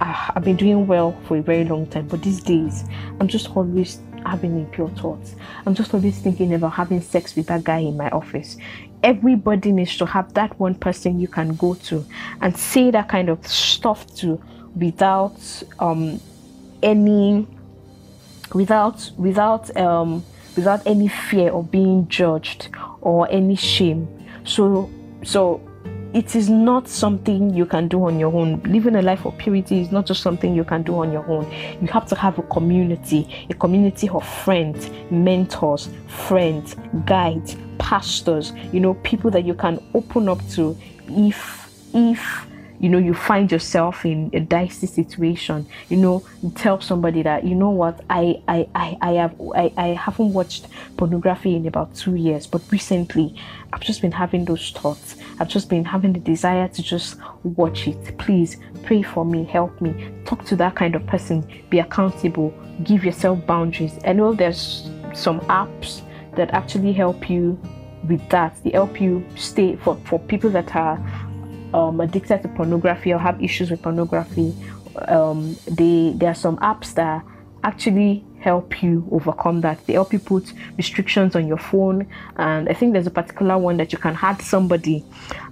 i've 0.00 0.44
been 0.44 0.56
doing 0.56 0.86
well 0.86 1.16
for 1.26 1.36
a 1.36 1.42
very 1.42 1.64
long 1.64 1.86
time 1.86 2.06
but 2.08 2.22
these 2.22 2.42
days 2.42 2.84
i'm 3.20 3.28
just 3.28 3.54
always 3.56 4.00
having 4.26 4.58
impure 4.58 4.88
thoughts 4.90 5.36
i'm 5.66 5.74
just 5.74 5.94
always 5.94 6.18
thinking 6.18 6.54
about 6.54 6.72
having 6.72 7.00
sex 7.00 7.36
with 7.36 7.46
that 7.46 7.62
guy 7.64 7.78
in 7.78 7.96
my 7.96 8.08
office. 8.10 8.56
Everybody 9.02 9.70
needs 9.70 9.98
to 9.98 10.06
have 10.06 10.32
that 10.32 10.58
one 10.58 10.74
person 10.74 11.20
you 11.20 11.28
can 11.28 11.56
go 11.56 11.74
to 11.74 12.04
and 12.40 12.56
say 12.56 12.90
that 12.90 13.06
kind 13.08 13.28
of 13.28 13.46
stuff 13.46 14.06
to 14.16 14.42
without 14.76 15.38
um 15.78 16.20
any 16.84 17.46
without 18.52 19.10
without 19.16 19.76
um 19.76 20.24
without 20.54 20.86
any 20.86 21.08
fear 21.08 21.50
of 21.50 21.70
being 21.70 22.06
judged 22.08 22.68
or 23.00 23.28
any 23.30 23.56
shame 23.56 24.06
so 24.44 24.88
so 25.24 25.60
it 26.14 26.36
is 26.36 26.48
not 26.48 26.86
something 26.86 27.52
you 27.52 27.66
can 27.66 27.88
do 27.88 28.04
on 28.06 28.20
your 28.20 28.32
own. 28.32 28.62
Living 28.62 28.94
a 28.94 29.02
life 29.02 29.26
of 29.26 29.36
purity 29.36 29.80
is 29.80 29.90
not 29.90 30.06
just 30.06 30.22
something 30.22 30.54
you 30.54 30.62
can 30.62 30.84
do 30.84 30.94
on 30.98 31.10
your 31.10 31.28
own. 31.28 31.50
You 31.80 31.88
have 31.88 32.06
to 32.06 32.14
have 32.14 32.38
a 32.38 32.42
community, 32.42 33.46
a 33.50 33.54
community 33.54 34.08
of 34.08 34.24
friends, 34.24 34.90
mentors, 35.10 35.88
friends, 36.06 36.76
guides, 37.04 37.56
pastors, 37.78 38.52
you 38.72 38.78
know, 38.78 38.94
people 38.94 39.28
that 39.32 39.44
you 39.44 39.54
can 39.54 39.82
open 39.92 40.28
up 40.28 40.38
to 40.50 40.78
if 41.08 41.68
if 41.92 42.46
you 42.84 42.90
know 42.90 42.98
you 42.98 43.14
find 43.14 43.50
yourself 43.50 44.04
in 44.04 44.30
a 44.34 44.40
dicey 44.40 44.86
situation 44.86 45.66
you 45.88 45.96
know 45.96 46.22
tell 46.54 46.78
somebody 46.82 47.22
that 47.22 47.42
you 47.42 47.54
know 47.54 47.70
what? 47.70 48.04
I 48.10 48.42
i 48.46 48.68
i, 48.74 48.98
I 49.00 49.12
have 49.12 49.34
I, 49.56 49.72
I 49.78 49.86
haven't 50.06 50.34
watched 50.34 50.66
pornography 50.98 51.56
in 51.56 51.66
about 51.66 51.94
two 51.94 52.14
years 52.14 52.46
but 52.46 52.60
recently 52.70 53.34
i've 53.72 53.80
just 53.80 54.02
been 54.02 54.12
having 54.12 54.44
those 54.44 54.70
thoughts. 54.70 55.16
I've 55.40 55.48
just 55.48 55.68
been 55.68 55.84
having 55.84 56.12
the 56.12 56.20
desire 56.20 56.68
to 56.68 56.82
just 56.82 57.16
watch 57.42 57.88
it. 57.88 58.18
Please 58.18 58.58
pray 58.84 59.02
for 59.02 59.24
me 59.24 59.44
help 59.44 59.80
me. 59.80 60.10
Talk 60.26 60.44
to 60.44 60.56
that 60.56 60.76
kind 60.76 60.94
of 60.94 61.06
person. 61.06 61.36
Be 61.70 61.80
accountable. 61.80 62.54
Give 62.84 63.04
yourself 63.04 63.44
boundaries. 63.46 63.98
I 64.06 64.12
know 64.12 64.32
there's 64.32 64.90
some 65.12 65.40
apps 65.62 66.02
that 66.36 66.50
actually 66.50 66.92
help 66.92 67.28
you 67.28 67.58
with 68.08 68.28
that. 68.28 68.56
They 68.62 68.70
help 68.70 69.00
you 69.00 69.24
stay 69.36 69.76
for 69.76 69.96
for 70.04 70.18
people 70.20 70.50
that 70.50 70.76
are 70.76 70.98
um, 71.74 72.00
addicted 72.00 72.40
to 72.42 72.48
pornography 72.48 73.12
or 73.12 73.18
have 73.18 73.42
issues 73.42 73.70
with 73.70 73.82
pornography, 73.82 74.54
um, 75.08 75.56
they 75.66 76.14
there 76.16 76.30
are 76.30 76.34
some 76.34 76.56
apps 76.58 76.94
that 76.94 77.24
actually 77.64 78.24
help 78.44 78.82
you 78.82 79.08
overcome 79.10 79.62
that. 79.62 79.84
They 79.86 79.94
help 79.94 80.12
you 80.12 80.18
put 80.18 80.52
restrictions 80.76 81.34
on 81.34 81.48
your 81.48 81.56
phone, 81.56 82.06
and 82.36 82.68
I 82.68 82.74
think 82.74 82.92
there's 82.92 83.06
a 83.06 83.10
particular 83.10 83.56
one 83.56 83.78
that 83.78 83.90
you 83.90 83.98
can 83.98 84.18
add 84.20 84.42
somebody, 84.42 85.02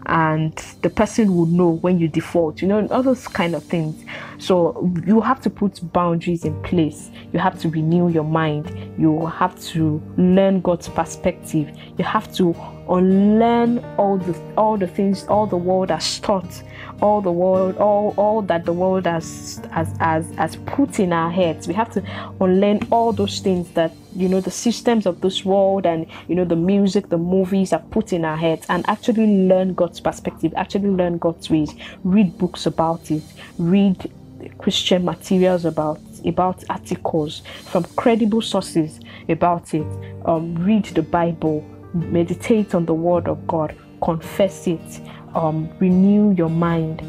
and 0.06 0.54
the 0.82 0.90
person 0.90 1.34
will 1.34 1.46
know 1.46 1.70
when 1.70 1.98
you 1.98 2.06
default. 2.06 2.60
You 2.60 2.68
know, 2.68 2.86
all 2.88 3.02
those 3.02 3.26
kind 3.26 3.54
of 3.54 3.64
things. 3.64 4.04
So 4.38 4.92
you 5.06 5.22
have 5.22 5.40
to 5.42 5.50
put 5.50 5.80
boundaries 5.94 6.44
in 6.44 6.60
place. 6.62 7.10
You 7.32 7.38
have 7.38 7.58
to 7.60 7.70
renew 7.70 8.10
your 8.10 8.24
mind. 8.24 8.70
You 8.98 9.24
have 9.26 9.58
to 9.72 10.02
learn 10.18 10.60
God's 10.60 10.88
perspective. 10.88 11.74
You 11.96 12.04
have 12.04 12.32
to 12.34 12.54
unlearn 12.88 13.78
all 13.96 14.18
the 14.18 14.34
all 14.56 14.76
the 14.76 14.88
things 14.88 15.24
all 15.28 15.46
the 15.46 15.56
world 15.56 15.90
has 15.90 16.18
taught 16.18 16.62
all 17.02 17.20
the 17.20 17.32
world 17.32 17.76
all 17.78 18.14
all 18.16 18.40
that 18.40 18.64
the 18.64 18.72
world 18.72 19.04
has 19.06 19.60
has 19.72 19.94
has, 19.98 20.30
has 20.36 20.56
put 20.56 21.00
in 21.00 21.12
our 21.12 21.30
heads. 21.30 21.66
We 21.68 21.74
have 21.74 21.92
to 21.92 22.02
unlearn 22.40 22.80
all 22.90 23.12
those 23.12 23.40
things 23.40 23.68
that 23.72 23.92
you 24.14 24.28
know 24.28 24.40
the 24.40 24.50
systems 24.50 25.04
of 25.04 25.20
this 25.20 25.44
world 25.44 25.84
and 25.84 26.06
you 26.28 26.34
know 26.34 26.44
the 26.44 26.56
music 26.56 27.08
the 27.08 27.18
movies 27.18 27.72
have 27.72 27.90
put 27.90 28.12
in 28.12 28.24
our 28.24 28.36
heads 28.36 28.66
and 28.68 28.88
actually 28.88 29.26
learn 29.48 29.74
god's 29.74 30.00
perspective 30.00 30.52
actually 30.56 30.88
learn 30.88 31.18
god's 31.18 31.50
ways. 31.50 31.74
Read 32.04 32.38
books 32.38 32.66
about 32.66 33.10
it. 33.10 33.22
Read 33.58 34.10
christian 34.58 35.04
materials 35.04 35.64
about 35.64 36.00
about 36.24 36.62
articles 36.70 37.42
from 37.64 37.84
credible 37.96 38.40
sources 38.40 39.00
about 39.28 39.74
it. 39.74 39.86
Um, 40.24 40.54
read 40.64 40.84
the 40.86 41.02
bible. 41.02 41.68
Meditate 41.94 42.74
on 42.74 42.86
the 42.86 42.94
word 42.94 43.28
of 43.28 43.46
God, 43.46 43.76
confess 44.02 44.66
it, 44.66 45.00
um, 45.34 45.70
renew 45.78 46.32
your 46.32 46.50
mind. 46.50 47.02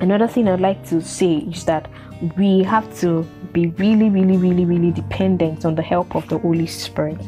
Another 0.00 0.28
thing 0.28 0.48
I'd 0.48 0.60
like 0.60 0.84
to 0.88 1.00
say 1.00 1.38
is 1.38 1.64
that 1.64 1.88
we 2.36 2.62
have 2.64 2.98
to 3.00 3.22
be 3.52 3.68
really, 3.68 4.10
really, 4.10 4.36
really, 4.36 4.64
really 4.64 4.90
dependent 4.90 5.64
on 5.64 5.74
the 5.74 5.82
help 5.82 6.14
of 6.14 6.28
the 6.28 6.38
Holy 6.38 6.66
Spirit. 6.66 7.20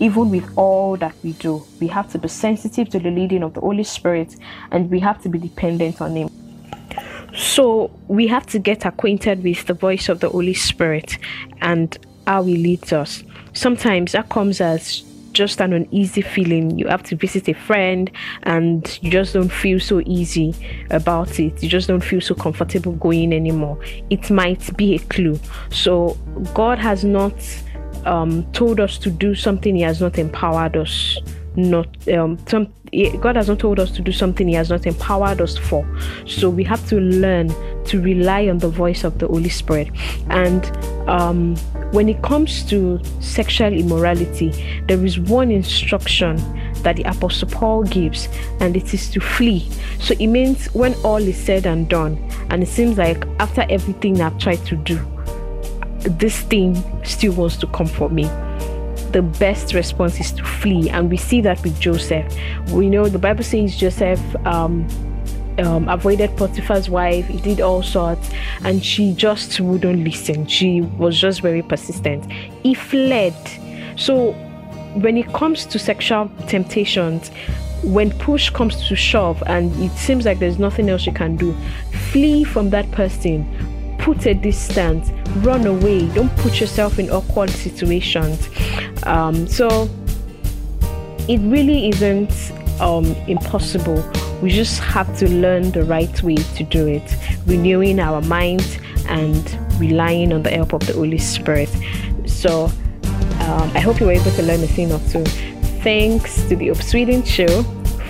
Even 0.00 0.30
with 0.30 0.50
all 0.56 0.96
that 0.96 1.14
we 1.22 1.32
do, 1.32 1.64
we 1.80 1.86
have 1.88 2.10
to 2.12 2.18
be 2.18 2.28
sensitive 2.28 2.88
to 2.90 2.98
the 2.98 3.10
leading 3.10 3.42
of 3.42 3.54
the 3.54 3.60
Holy 3.60 3.84
Spirit 3.84 4.36
and 4.70 4.90
we 4.90 5.00
have 5.00 5.22
to 5.22 5.28
be 5.28 5.38
dependent 5.38 6.00
on 6.00 6.16
Him. 6.16 6.30
So, 7.34 7.90
we 8.08 8.26
have 8.26 8.44
to 8.48 8.58
get 8.58 8.84
acquainted 8.84 9.42
with 9.42 9.64
the 9.64 9.72
voice 9.72 10.10
of 10.10 10.20
the 10.20 10.28
Holy 10.28 10.52
Spirit 10.52 11.16
and 11.62 11.96
how 12.26 12.42
He 12.44 12.56
leads 12.56 12.92
us. 12.92 13.24
Sometimes 13.54 14.12
that 14.12 14.28
comes 14.28 14.60
as 14.60 15.02
just 15.32 15.60
an 15.60 15.72
uneasy 15.72 16.22
feeling. 16.22 16.78
You 16.78 16.86
have 16.88 17.02
to 17.04 17.16
visit 17.16 17.48
a 17.48 17.54
friend 17.54 18.10
and 18.44 18.98
you 19.02 19.10
just 19.10 19.34
don't 19.34 19.50
feel 19.50 19.80
so 19.80 20.00
easy 20.06 20.54
about 20.90 21.38
it. 21.40 21.62
You 21.62 21.68
just 21.68 21.88
don't 21.88 22.02
feel 22.02 22.20
so 22.20 22.34
comfortable 22.34 22.92
going 22.92 23.32
anymore. 23.32 23.78
It 24.10 24.30
might 24.30 24.76
be 24.76 24.94
a 24.94 24.98
clue. 24.98 25.38
So, 25.70 26.16
God 26.54 26.78
has 26.78 27.04
not 27.04 27.34
um, 28.04 28.50
told 28.52 28.80
us 28.80 28.98
to 28.98 29.10
do 29.10 29.34
something, 29.34 29.76
He 29.76 29.82
has 29.82 30.00
not 30.00 30.18
empowered 30.18 30.76
us. 30.76 31.18
Not 31.54 31.86
um, 32.08 32.38
some 32.48 32.72
God 33.20 33.36
has 33.36 33.48
not 33.48 33.58
told 33.58 33.80
us 33.80 33.90
to 33.92 34.02
do 34.02 34.12
something 34.12 34.46
He 34.46 34.54
has 34.54 34.68
not 34.68 34.86
empowered 34.86 35.40
us 35.40 35.56
for. 35.56 35.86
So 36.26 36.50
we 36.50 36.62
have 36.64 36.86
to 36.88 36.96
learn 37.00 37.48
to 37.84 38.00
rely 38.02 38.48
on 38.48 38.58
the 38.58 38.68
voice 38.68 39.02
of 39.02 39.18
the 39.18 39.26
Holy 39.26 39.48
Spirit. 39.48 39.88
And 40.28 40.64
um, 41.08 41.56
when 41.92 42.10
it 42.10 42.22
comes 42.22 42.62
to 42.64 43.00
sexual 43.20 43.72
immorality, 43.72 44.82
there 44.88 45.02
is 45.06 45.18
one 45.18 45.50
instruction 45.50 46.36
that 46.82 46.96
the 46.96 47.04
Apostle 47.04 47.48
Paul 47.48 47.84
gives, 47.84 48.28
and 48.60 48.76
it 48.76 48.92
is 48.92 49.08
to 49.12 49.20
flee. 49.20 49.70
So 49.98 50.14
it 50.18 50.26
means 50.26 50.66
when 50.74 50.94
all 50.96 51.16
is 51.16 51.42
said 51.42 51.64
and 51.64 51.88
done, 51.88 52.18
and 52.50 52.62
it 52.62 52.68
seems 52.68 52.98
like 52.98 53.24
after 53.38 53.64
everything 53.70 54.20
I've 54.20 54.36
tried 54.36 54.66
to 54.66 54.76
do, 54.76 55.00
this 56.00 56.40
thing 56.40 56.82
still 57.04 57.32
wants 57.32 57.56
to 57.58 57.66
come 57.68 57.86
for 57.86 58.10
me 58.10 58.28
the 59.12 59.22
best 59.22 59.74
response 59.74 60.18
is 60.20 60.32
to 60.32 60.44
flee 60.44 60.88
and 60.90 61.10
we 61.10 61.16
see 61.16 61.40
that 61.40 61.62
with 61.62 61.78
joseph 61.78 62.34
we 62.70 62.88
know 62.88 63.08
the 63.08 63.18
bible 63.18 63.44
says 63.44 63.76
joseph 63.76 64.20
um, 64.46 64.86
um, 65.58 65.88
avoided 65.88 66.34
Potiphar's 66.36 66.88
wife, 66.88 67.26
he 67.26 67.38
did 67.38 67.60
all 67.60 67.82
sorts, 67.82 68.30
and 68.64 68.84
she 68.84 69.12
just 69.12 69.60
wouldn't 69.60 70.04
listen. 70.04 70.46
She 70.46 70.80
was 70.80 71.18
just 71.20 71.40
very 71.40 71.62
persistent. 71.62 72.30
He 72.62 72.74
fled. 72.74 73.34
So, 73.96 74.32
when 74.94 75.16
it 75.16 75.32
comes 75.32 75.66
to 75.66 75.78
sexual 75.78 76.30
temptations, 76.46 77.30
when 77.82 78.10
push 78.18 78.50
comes 78.50 78.86
to 78.88 78.94
shove 78.94 79.42
and 79.46 79.74
it 79.82 79.90
seems 79.96 80.24
like 80.24 80.38
there's 80.38 80.58
nothing 80.58 80.88
else 80.88 81.04
you 81.04 81.12
can 81.12 81.36
do, 81.36 81.54
flee 82.10 82.44
from 82.44 82.70
that 82.70 82.90
person, 82.92 83.44
put 83.98 84.24
a 84.26 84.34
distance, 84.34 85.10
run 85.38 85.66
away, 85.66 86.08
don't 86.08 86.34
put 86.36 86.60
yourself 86.60 86.98
in 86.98 87.10
awkward 87.10 87.50
situations. 87.50 88.48
Um, 89.04 89.46
so, 89.46 89.88
it 91.28 91.38
really 91.40 91.88
isn't 91.88 92.52
um, 92.80 93.06
impossible 93.28 94.02
we 94.42 94.50
just 94.50 94.80
have 94.80 95.16
to 95.18 95.30
learn 95.30 95.70
the 95.70 95.84
right 95.84 96.22
way 96.22 96.34
to 96.34 96.64
do 96.64 96.88
it, 96.88 97.16
renewing 97.46 98.00
our 98.00 98.20
minds 98.22 98.76
and 99.08 99.58
relying 99.78 100.32
on 100.32 100.42
the 100.42 100.50
help 100.50 100.72
of 100.72 100.84
the 100.84 100.92
Holy 100.92 101.18
Spirit. 101.18 101.70
So, 102.26 102.64
um, 102.64 103.70
I 103.74 103.80
hope 103.80 104.00
you 104.00 104.06
were 104.06 104.12
able 104.12 104.32
to 104.32 104.42
learn 104.42 104.62
a 104.62 104.66
thing 104.66 104.90
or 104.90 104.98
two. 105.10 105.24
Thanks 105.82 106.42
to 106.48 106.56
the 106.56 106.70
Up 106.72 106.82
Sweden 106.82 107.22
show 107.22 107.62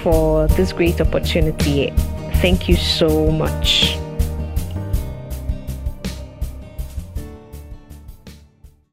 for 0.02 0.48
this 0.48 0.72
great 0.72 1.02
opportunity. 1.02 1.90
Thank 2.40 2.66
you 2.66 2.76
so 2.76 3.30
much. 3.30 4.01